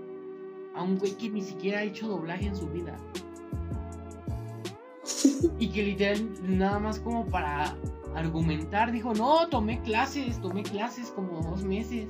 [0.74, 2.96] a un güey que ni siquiera ha hecho doblaje en su vida.
[5.60, 7.76] y que literal nada más como para
[8.16, 12.08] argumentar dijo, "No, tomé clases, tomé clases como dos meses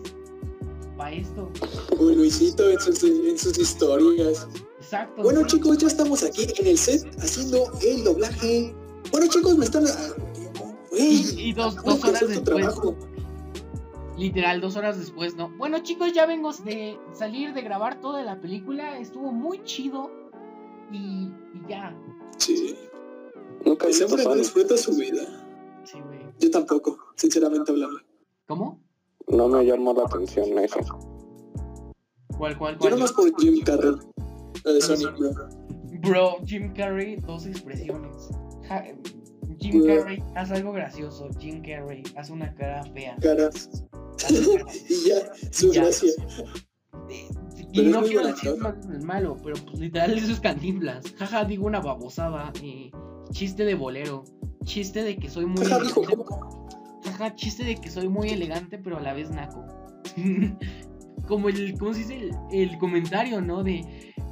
[0.96, 1.50] para esto."
[1.98, 4.48] Uy, Luisito en sus, en sus historias.
[4.80, 5.22] Exacto.
[5.22, 8.74] Bueno chicos, ya estamos aquí en el set haciendo el doblaje.
[9.12, 9.84] Bueno chicos, me están...
[10.99, 12.97] Y, dos, dos horas después, trabajo.
[14.16, 15.51] literal, dos horas después, ¿no?
[15.59, 18.99] Bueno, chicos, ya vengo de salir de grabar toda la película.
[18.99, 20.11] Estuvo muy chido.
[20.92, 20.97] Y,
[21.55, 21.97] y ya.
[22.38, 22.76] Sí.
[23.64, 25.22] Nunca hombre no disfruta su vida.
[25.84, 26.20] Sí, güey.
[26.38, 28.01] Yo tampoco, sinceramente hablando.
[28.47, 28.80] ¿Cómo?
[29.28, 30.82] No me llamó la atención eso.
[32.38, 32.92] ¿Cuál, cuál, Yo cuál?
[32.94, 33.94] nomás por Jim Carrey.
[34.80, 35.30] Sonic, bro.
[36.03, 38.28] Bro, Jim Carrey, dos expresiones.
[38.68, 38.84] Ja-
[39.73, 39.87] Jim.
[39.87, 41.29] Carrey, haz algo gracioso.
[41.39, 43.17] Jim Carrey, haz una cara fea.
[43.21, 43.51] Cara-
[44.89, 45.17] Y ya,
[45.51, 45.83] su Ya.
[45.83, 46.11] gracia.
[47.11, 47.29] Eh,
[47.73, 48.53] Y es no quiero decir
[48.89, 51.05] del malo, pero pues literal eso es cantinflas.
[51.19, 52.53] Jaja, digo una babosada.
[52.62, 52.91] eh,
[53.33, 54.25] chiste de bolero.
[54.64, 56.17] Chiste de que soy muy Jaja, elegante.
[56.17, 56.69] ¿cómo?
[57.05, 59.64] Jaja, chiste de que soy muy elegante, pero a la vez naco.
[61.29, 62.14] Como el, ¿cómo se dice?
[62.17, 63.62] El, el comentario, ¿no?
[63.64, 63.81] De,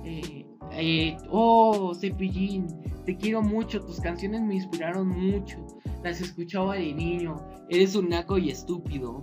[0.04, 2.66] eh, eh, oh, Cepillín,
[3.04, 5.58] te quiero mucho, tus canciones me inspiraron mucho.
[6.02, 7.36] Las escuchaba de niño.
[7.68, 9.20] Eres un naco y estúpido.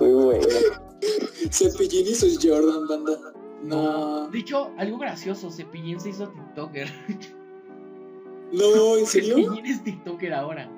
[0.00, 0.46] Muy bueno.
[1.50, 3.12] Cepillín y sus Jordan, banda.
[3.62, 4.28] No.
[4.28, 6.88] De hecho, algo gracioso, Cepillín se hizo TikToker.
[8.52, 9.34] No, ¿en serio?
[9.36, 10.70] Cepillín es TikToker ahora.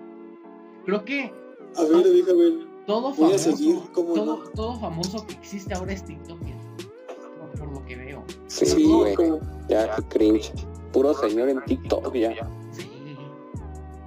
[0.84, 1.32] Creo que
[1.76, 2.66] A ver, déjame ver.
[2.86, 4.50] todo Voy a famoso, seguir, ¿cómo todo, no?
[4.50, 6.54] todo famoso que existe ahora es TikToker.
[8.46, 9.14] Sí, Sí, güey.
[9.14, 9.40] como.
[9.68, 10.52] Ya, qué cringe.
[10.92, 12.32] Puro señor en TikTok ya.
[12.72, 12.90] Sí.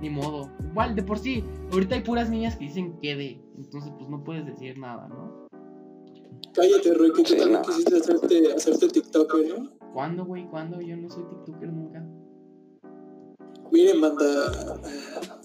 [0.01, 0.49] Ni modo.
[0.72, 3.41] Igual, de por sí, ahorita hay puras niñas que dicen que de.
[3.57, 5.47] Entonces, pues no puedes decir nada, ¿no?
[6.53, 7.66] Cállate, Roy, que tú Sí, también no.
[7.68, 9.70] quisiste hacerte, hacerte TikToker, ¿eh?
[9.93, 10.45] ¿Cuándo, güey?
[10.49, 10.82] ¿Cuándo?
[10.82, 12.03] Yo no soy TikToker nunca.
[13.72, 14.24] Miren, banda.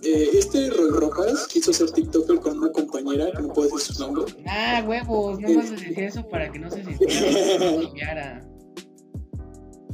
[0.02, 4.02] eh, este Roy Rojas quiso ser TikToker con una compañera, que no puedo decir su
[4.06, 4.24] nombre.
[4.46, 8.40] Ah, huevos, no vas a decir eso para que no se sintiera.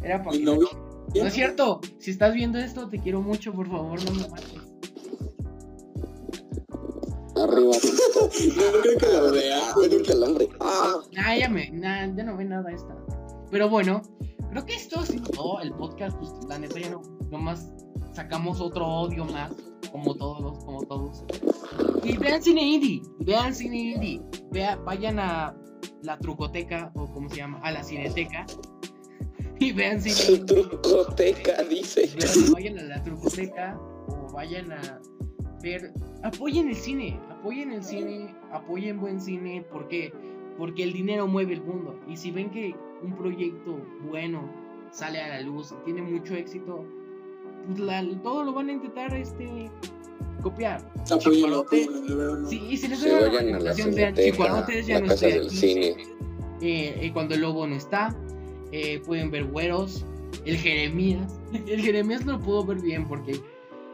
[0.04, 0.68] Era para Mi que novio.
[1.14, 1.80] No es cierto.
[1.98, 4.54] Si estás viendo esto, te quiero mucho, por favor, no me mates.
[7.36, 7.72] Arriba.
[8.56, 9.60] No, no creo que la vea.
[9.74, 10.48] Bueno, que el hombre.
[10.60, 10.96] Ah.
[11.12, 12.96] Nah, ya me, nah, ya no ve nada esta.
[13.50, 14.02] Pero bueno,
[14.50, 16.16] creo que esto ha sido todo el podcast.
[16.18, 17.72] Pues la neta ya no, nomás
[18.12, 19.52] sacamos otro odio más,
[19.90, 21.24] como todos, como todos.
[22.04, 25.56] Y vean cine indie, vean cine indie, vea, vayan a
[26.02, 28.46] la trucoteca, o como se llama, a la cineteca,
[29.58, 30.64] y vean cine indie.
[30.64, 32.10] Trucoteca, dice.
[32.52, 33.78] Vayan a la trucoteca,
[34.08, 35.00] o vayan a
[35.62, 35.92] ver,
[36.22, 40.12] apoyen el cine, apoyen el cine, apoyen buen cine, ¿por qué?
[40.58, 43.78] Porque el dinero mueve el mundo, y si ven que un proyecto
[44.08, 44.48] bueno
[44.90, 46.84] sale a la luz, tiene mucho éxito,
[47.66, 49.70] pues la- todo lo van a intentar este
[50.42, 50.82] copiar.
[51.10, 51.64] Apóyenlo.
[52.48, 55.46] Sí, y si les doy la recomendación, vean Chicuarotes, ya la no casa estoy del
[55.48, 55.56] aquí.
[55.56, 55.96] cine.
[56.60, 58.14] Eh, eh, cuando el lobo no está,
[58.74, 60.04] eh, pueden ver güeros,
[60.44, 61.32] el Jeremías.
[61.68, 63.40] El Jeremías no lo puedo ver bien porque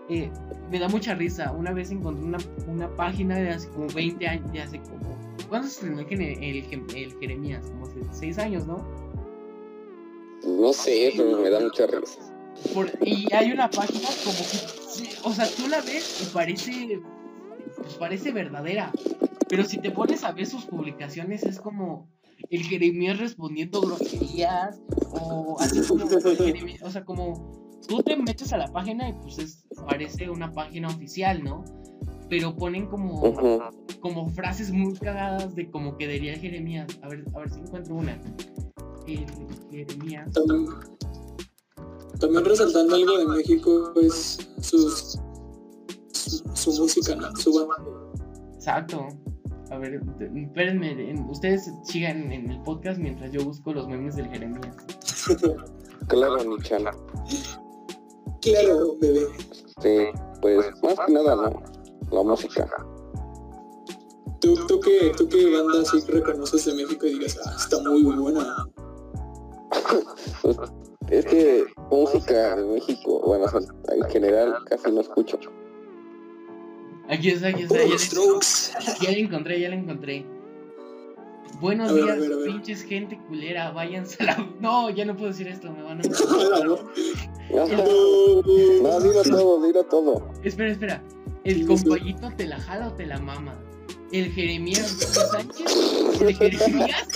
[0.08, 0.30] eh,
[0.70, 1.52] me da mucha risa.
[1.52, 5.18] Una vez encontré una, una página de hace como 20 años, de hace como.
[5.50, 7.66] ¿Cuándo se estrenó el, Jeremías?
[7.66, 8.82] Como hace 6 años, ¿no?
[10.46, 12.20] No sé, pero me da mucha risa.
[12.72, 17.00] Por- y hay una página como que, o sea, tú la ves y parece,
[17.76, 18.92] pues parece verdadera,
[19.48, 22.08] pero si te pones a ver sus publicaciones es como
[22.48, 24.80] el Jeremías respondiendo groserías
[25.12, 29.12] o así como, el Jeremías- o sea, como tú te metes a la página y
[29.14, 31.64] pues es, parece una página oficial, ¿no?
[32.28, 33.20] Pero ponen como,
[34.00, 36.86] como frases muy cagadas de como que diría Jeremías.
[37.02, 38.20] A ver, a ver si encuentro una.
[39.06, 39.26] El
[39.70, 40.30] Jeremías.
[40.32, 40.66] También,
[42.20, 45.18] también resaltando algo de México es sus,
[46.12, 47.34] su, su música, ¿no?
[47.36, 47.90] Su banda.
[48.54, 49.08] Exacto.
[49.70, 50.00] A ver,
[50.36, 54.76] espérenme, en- ustedes sigan en el podcast mientras yo busco los memes del Jeremías.
[56.08, 56.84] Claro, Nichan.
[58.40, 59.26] claro, bebé.
[59.76, 61.62] Este, pues más que nada, ¿no?
[62.10, 62.68] La música.
[64.40, 68.02] ¿Tú, tú, qué, ¿Tú qué banda así reconoces de México y digas, ah, está muy
[68.02, 68.66] buena?
[71.10, 73.44] Es que música de México, bueno,
[73.92, 75.38] en general casi no escucho.
[77.10, 78.72] Aquí está, aquí está, ya, los la- Strokes.
[79.02, 80.24] ya la encontré, ya la encontré.
[81.60, 82.46] Buenos A ver, a días, ver, a ver.
[82.46, 84.48] pinches gente culera, váyanse a la...
[84.60, 86.02] No, ya no puedo decir esto, me van a...
[86.64, 86.78] ¿no?
[88.82, 90.30] No, dilo todo, dilo todo.
[90.42, 91.02] Espera, espera.
[91.44, 93.58] El compayito te la jala o te la mama.
[94.12, 94.88] El Jeremías
[95.32, 96.20] Sánchez.
[96.20, 97.06] El Jeremías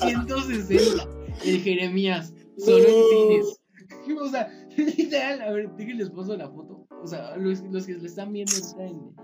[0.00, 1.08] 160.
[1.44, 2.32] El Jeremías.
[2.58, 3.60] Solo en cines.
[4.20, 6.73] O sea, literal, a ver, déjenles paso la foto.
[7.04, 9.14] O sea, los, los que le están viendo ahorita en,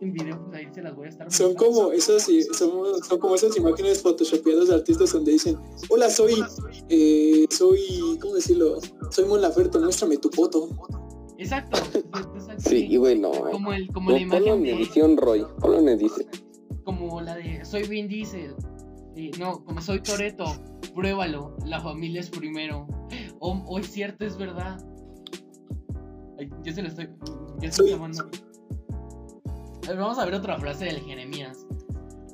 [0.00, 1.76] en video, pues ahí se las voy a estar Son mostrando.
[1.80, 2.26] como esas,
[2.56, 2.70] son,
[3.02, 5.56] son como esas imágenes photoshopeadas de artistas donde dicen,
[5.90, 6.34] hola, soy,
[6.88, 8.78] eh, soy, ¿cómo decirlo?
[9.10, 10.68] Soy Mon Laferte, muéstrame tu foto.
[11.38, 11.78] Exacto.
[11.92, 14.72] exacto, Sí, y bueno, Como, el, como la Pon- ponlo imagen en de.
[14.82, 15.44] edición, Roy.
[15.60, 16.26] Ponlo en edición.
[16.84, 18.54] como la de soy Vin Diesel.
[19.16, 20.44] Eh, no, como soy Toreto,
[20.94, 22.86] pruébalo, la familia es primero.
[23.40, 24.78] O, o es cierto, es verdad.
[26.52, 27.08] Ay, yo se lo estoy.
[27.88, 28.28] Llamando.
[29.84, 31.66] A ver, vamos a ver otra frase del Jeremías.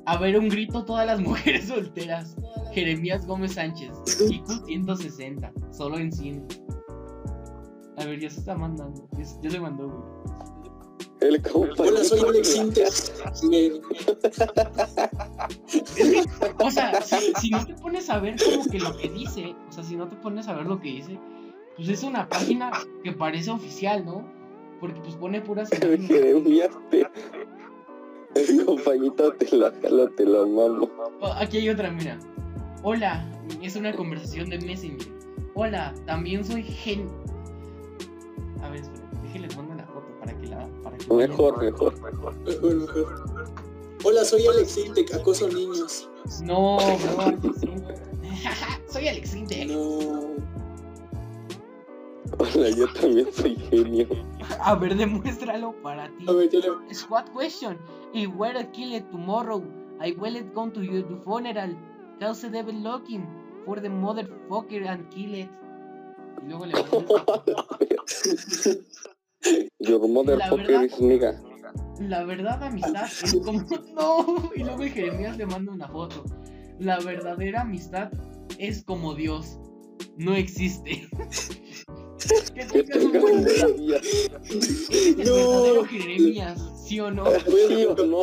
[0.05, 2.35] A ver, un grito todas las mujeres solteras.
[2.73, 3.91] Jeremías Gómez Sánchez,
[4.29, 6.43] IQ 160, solo en cine.
[7.97, 9.07] A ver, ya se está mandando.
[9.17, 10.21] Ya, se- ya se mandó, güey.
[11.21, 11.83] El compa.
[11.83, 13.11] Hola, soy Alex
[16.59, 19.71] O sea, si, si no te pones a ver como que lo que dice, o
[19.71, 21.19] sea, si no te pones a ver lo que dice,
[21.75, 22.71] pues es una página
[23.03, 24.25] que parece oficial, ¿no?
[24.79, 25.69] Porque pues pone puras
[28.33, 30.89] El compañito te lo jalo, te lo mamo.
[31.19, 32.17] Oh, aquí hay otra, mira.
[32.83, 33.29] Hola,
[33.61, 35.07] es una conversación de Messenger.
[35.53, 37.07] Hola, también soy gen.
[38.63, 40.65] A ver, espera, déjenles mando la foto para que la.
[40.81, 41.29] Para que vayan.
[41.29, 41.93] Mejor, mejor.
[42.01, 43.53] Mejor, mejor.
[44.03, 46.09] Hola, soy Alex Intec, acoso niños.
[46.43, 47.81] No, Intec.
[48.89, 49.67] soy Alex Intec.
[49.69, 50.50] No.
[52.37, 54.07] Hola, yo también soy genio.
[54.59, 56.25] A ver, demuéstralo para ti.
[56.27, 56.93] A ver, ya le...
[56.93, 57.77] Squad question.
[58.13, 59.63] If we're to kill it tomorrow,
[59.99, 61.75] I will it come to your funeral.
[62.19, 63.27] Tell the devil looking
[63.65, 65.49] for the motherfucker and kill it.
[66.41, 66.73] Y luego le
[69.79, 71.39] Your motherfucker is nigga.
[71.99, 73.61] La verdad, amistad es como.
[73.95, 74.51] No.
[74.55, 76.23] Y luego Jeremías le manda una foto.
[76.79, 78.11] La verdadera amistad
[78.57, 79.59] es como Dios.
[80.17, 81.07] No existe.
[82.53, 83.97] que tengas un buen día.
[83.97, 85.35] Eres No.
[85.35, 87.25] verdadero Jeremías, ¿sí o no?
[87.25, 88.21] Sí o no.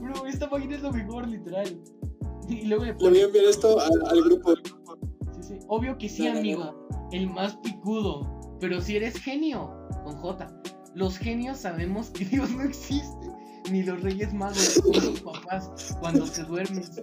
[0.00, 1.80] Bro, esta página es lo mejor, literal.
[2.48, 4.54] Y luego le Le voy a enviar esto al, al grupo.
[4.56, 5.54] Sí, sí.
[5.68, 6.38] Obvio que sí, No, no, no.
[6.40, 6.88] amigo.
[7.12, 8.56] El más picudo.
[8.60, 9.70] Pero si eres genio,
[10.04, 10.62] con J.
[10.94, 13.25] Los genios sabemos que Dios no existe.
[13.70, 17.00] Ni los reyes magos son tus papás cuando te duermes.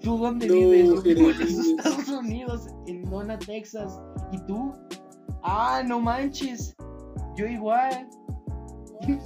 [0.00, 1.04] ¿Tú dónde No, vives?
[1.04, 1.78] En.
[1.78, 4.00] Estados Unidos, en Dona, Texas.
[4.32, 4.72] ¿Y tú?
[5.42, 6.74] Ah, no manches.
[7.36, 8.08] Yo igual.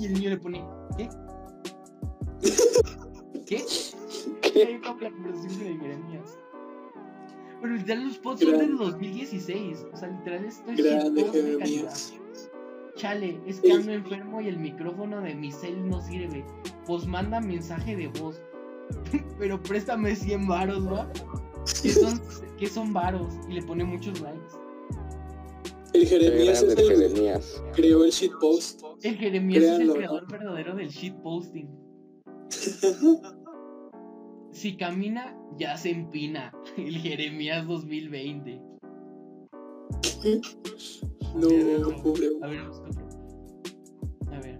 [0.00, 0.64] Y el niño le pone,
[0.96, 1.08] ¿qué?
[3.46, 3.64] ¿Qué?
[4.42, 4.80] ¿Qué?
[7.60, 8.84] Pero literal los posts son de Grande.
[8.84, 9.86] 2016.
[9.92, 11.24] O sea, literal estoy Grande
[12.96, 16.44] Chale, es que ando enfermo y el micrófono de mi cel no sirve.
[16.86, 18.40] Pues manda mensaje de voz.
[19.38, 21.10] Pero préstame 100 varos, ¿va?
[21.82, 22.20] ¿Qué son,
[22.58, 23.34] ¿Qué son varos?
[23.48, 24.56] Y le pone muchos likes.
[25.92, 27.62] El Jeremías es el Jeremías.
[27.74, 28.82] creó el shitpost.
[29.02, 31.68] El Jeremías es el creador verdadero del shitposting.
[34.52, 36.50] Si camina, ya se empina.
[36.78, 38.58] El Jeremías 2020.
[41.34, 41.48] No,
[42.02, 42.28] pobre.
[42.42, 42.60] A ver.
[44.32, 44.58] A ver.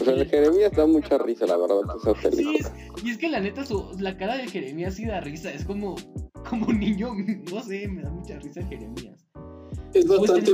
[0.00, 2.72] O sea, el Jeremías da mucha risa, la verdad, esa Sí, es-
[3.04, 5.52] y es que la neta, su, la cara de Jeremías sí da risa.
[5.52, 5.96] Es como,
[6.48, 7.10] como un niño,
[7.52, 9.24] no sé, me da mucha risa Jeremías.
[9.94, 10.52] Es bastante.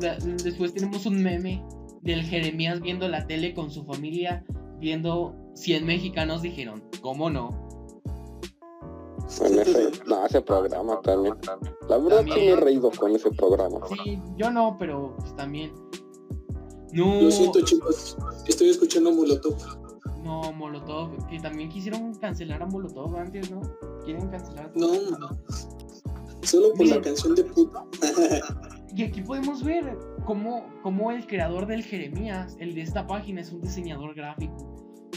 [0.00, 1.62] La- después tenemos un meme
[2.02, 4.44] del Jeremías viendo la tele con su familia,
[4.78, 7.83] viendo 100 mexicanos dijeron, ¿cómo no?
[9.40, 11.34] En ese, no, ese programa también.
[11.88, 13.80] La verdad sí me he reído con ese programa.
[14.04, 15.72] Sí, yo no, pero pues también.
[16.92, 18.16] No, Lo siento, chicos.
[18.46, 19.56] Estoy escuchando Molotov.
[20.22, 23.60] no, Molotov, que también quisieron cancelar a Molotov antes, ¿no?
[24.04, 25.18] Quieren cancelar a No, todos.
[25.18, 25.28] no.
[26.42, 27.84] Solo por la canción de puta.
[28.94, 33.50] Y aquí podemos ver cómo, cómo el creador del Jeremías, el de esta página, es
[33.50, 34.54] un diseñador gráfico.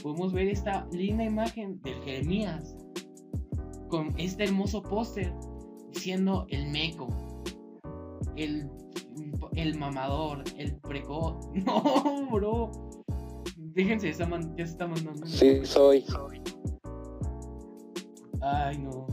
[0.01, 2.75] Podemos ver esta linda imagen del Jeremías
[3.87, 5.33] con este hermoso póster
[5.93, 7.07] diciendo el meco,
[8.35, 8.69] el,
[9.53, 11.35] el mamador, el precoz.
[11.65, 12.71] No, bro.
[13.57, 15.25] Déjense, man- ya se está mandando.
[15.27, 16.03] Sí, soy.
[18.41, 19.07] Ay, no.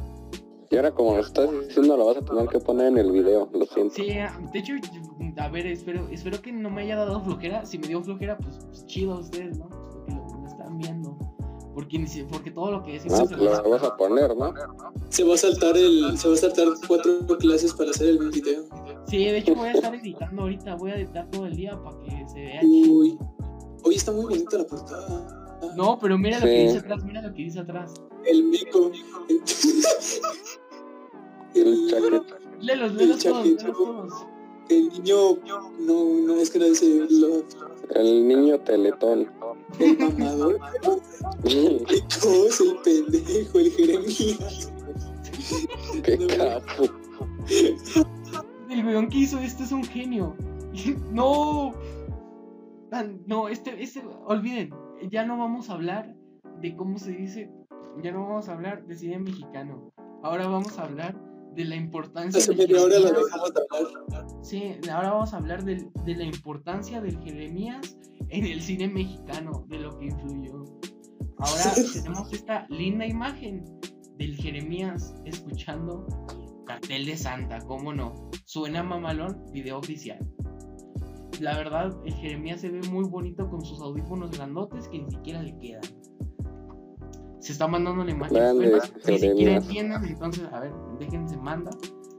[0.71, 3.49] Y ahora como lo estás diciendo, lo vas a tener que poner en el video,
[3.53, 3.95] lo siento.
[3.95, 4.73] Sí, ah, de hecho,
[5.37, 7.65] a ver, espero, espero que no me haya dado flojera.
[7.65, 9.69] Si me dio flojera, pues, pues chido a ustedes, ¿no?
[11.75, 14.55] Porque, porque todo lo que decimos No, se lo- vas a poner, ¿no?
[15.09, 16.17] Se va a saltar el.
[16.17, 18.65] Se va a saltar cuatro clases para hacer el video.
[19.09, 21.97] Sí, de hecho voy a estar editando ahorita, voy a editar todo el día para
[22.01, 22.61] que se vea.
[22.63, 23.19] Uy.
[23.83, 25.41] Hoy está muy bonita la portada.
[25.77, 26.67] No, pero mira lo que Sí.
[26.67, 27.93] dice atrás, mira lo que dice atrás.
[28.25, 28.91] El mico.
[31.55, 32.39] El chaqueta.
[32.61, 33.47] Léelos, El léelos todos,
[34.69, 35.17] el niño.
[35.81, 37.07] No, no, es que no dice
[37.95, 39.29] El niño teletón.
[39.79, 40.59] El mamador.
[41.45, 44.73] No, es el pendejo, el Jeremías.
[46.03, 46.27] Qué No.
[46.29, 46.85] capo.
[48.71, 50.37] El weón que hizo esto es un genio.
[51.13, 51.73] no.
[53.27, 54.71] No, este, este, olviden,
[55.11, 56.15] ya no vamos a hablar
[56.61, 57.51] de cómo se dice,
[58.03, 59.93] ya no vamos a hablar de cine mexicano.
[60.23, 61.17] Ahora vamos a hablar
[61.55, 63.25] de la importancia Hace del media hora lo Jeremías.
[63.27, 64.27] dejamos de hablar.
[64.43, 67.97] Sí, ahora vamos a hablar del- de, la importancia del Jeremías
[68.31, 70.65] en el cine mexicano, de lo que influyó.
[71.39, 73.65] Ahora tenemos esta linda imagen
[74.19, 76.07] del Jeremías escuchando
[76.67, 78.31] Cartel de Santa, ¿cómo no?
[78.45, 80.19] Suena mamalón, video oficial.
[81.41, 85.43] La verdad, el Jeremías se ve muy bonito con sus audífonos grandotes que ni siquiera
[85.43, 85.83] le quedan.
[87.45, 88.35] Se está mandando la imagen.
[88.37, 91.71] Grande Bueno, ni siquiera entiendan, entonces, a ver, déjense manda.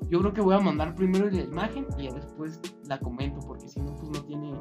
[0.09, 3.79] Yo creo que voy a mandar primero la imagen y después la comento, porque si
[3.79, 4.53] no, pues no tiene.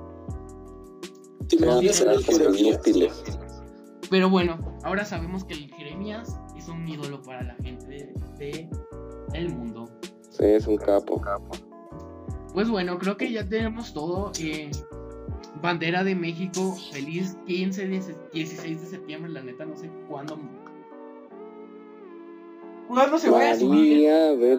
[1.49, 2.75] ¿Te Se van a imaginas ser quedar el como Jeremías?
[2.87, 3.25] inútiles.
[4.11, 8.71] Pero bueno, ahora sabemos que el Jeremías es un ídolo para la gente de, de
[9.35, 9.91] el mundo.
[10.31, 11.21] Sí, es un capo.
[12.55, 14.33] Pues bueno, creo que ya tenemos todo.
[14.41, 14.71] eh,
[15.63, 17.87] Bandera de México, feliz 15,
[18.33, 20.39] 16 de septiembre, la neta no sé cuándo.
[22.89, 24.11] ¿Cuándo se vaya a subir?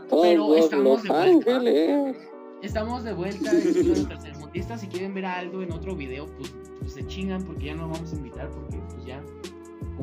[0.10, 1.22] Todos estamos de vuelta.
[1.22, 2.18] ángeles.
[2.62, 4.82] Estamos de vuelta en los tercermundistas.
[4.82, 8.12] Si quieren ver algo en otro video, pues, pues se chingan porque ya no vamos
[8.12, 9.24] a invitar porque pues ya.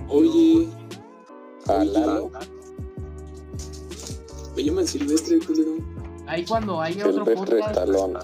[0.09, 0.68] Oye,
[1.66, 2.30] Jalalo.
[4.57, 5.76] me llaman Silvestre, culero.
[6.26, 8.18] Ahí cuando haya otro Silvestre podcast Stallone.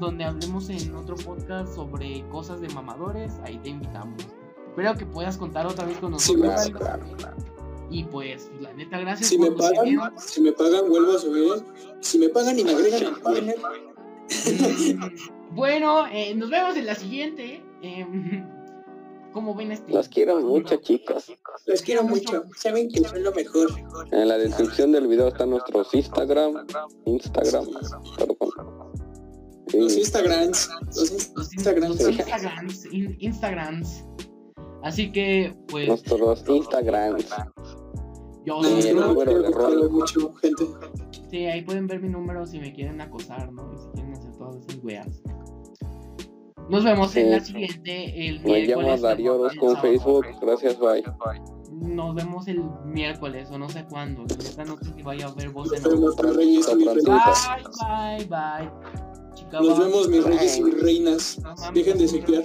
[0.00, 4.16] Donde hablemos en otro podcast sobre cosas de mamadores, ahí te invitamos.
[4.68, 6.70] Espero que puedas contar otra vez con Sí, nosotros.
[6.76, 7.16] Claro, algo.
[7.16, 7.36] claro.
[7.90, 10.00] Y pues, la neta, gracias Si me por dinero.
[10.02, 11.64] pagan, si me pagan, vuelvo a subir.
[12.00, 13.54] Si me pagan y me agregan al
[15.52, 17.62] bueno, eh, nos vemos en la siguiente.
[17.82, 18.06] Eh,
[19.32, 19.92] ¿Cómo ven este?
[19.92, 21.32] Los quiero mucho, chicos.
[21.66, 22.44] los quiero mucho.
[22.56, 23.68] Saben que son lo mejor.
[24.10, 26.66] En la descripción del video están nuestros Instagram.
[27.06, 27.64] Instagram,
[28.16, 28.89] perdón.
[29.74, 30.70] Los Instagrams.
[30.86, 32.00] Los ins- Los in- Instagrams.
[32.00, 32.86] los Instagrams.
[32.92, 34.04] in- Instagrams.
[34.82, 37.26] Así que, pues, nuestros Instagrams.
[38.46, 39.90] yo Sí, no número de rol.
[39.90, 40.64] mucho, gente.
[41.30, 43.70] Sí, ahí pueden ver mi número si me quieren acosar, ¿no?
[43.72, 45.22] Y si quieren hacer todas esas weas.
[46.68, 49.00] Nos vemos en la siguiente, el Me llamo miércoles.
[49.02, 49.88] Darío o 2 el con sábado.
[49.88, 50.26] Facebook.
[50.40, 51.02] Gracias, bye.
[51.72, 54.22] Nos vemos el miércoles o no sé cuándo.
[54.28, 55.82] La neta no sé si vaya a haber voz en.
[55.82, 56.00] Bye,
[57.80, 59.00] bye, bye.
[59.34, 61.38] Chica, Nos vemos, mis reyes y mis reinas.
[61.74, 62.44] Dejen de va a ser un sequear.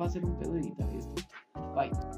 [0.00, 1.14] Va a ser un pedo editar esto.
[1.74, 2.17] Bye.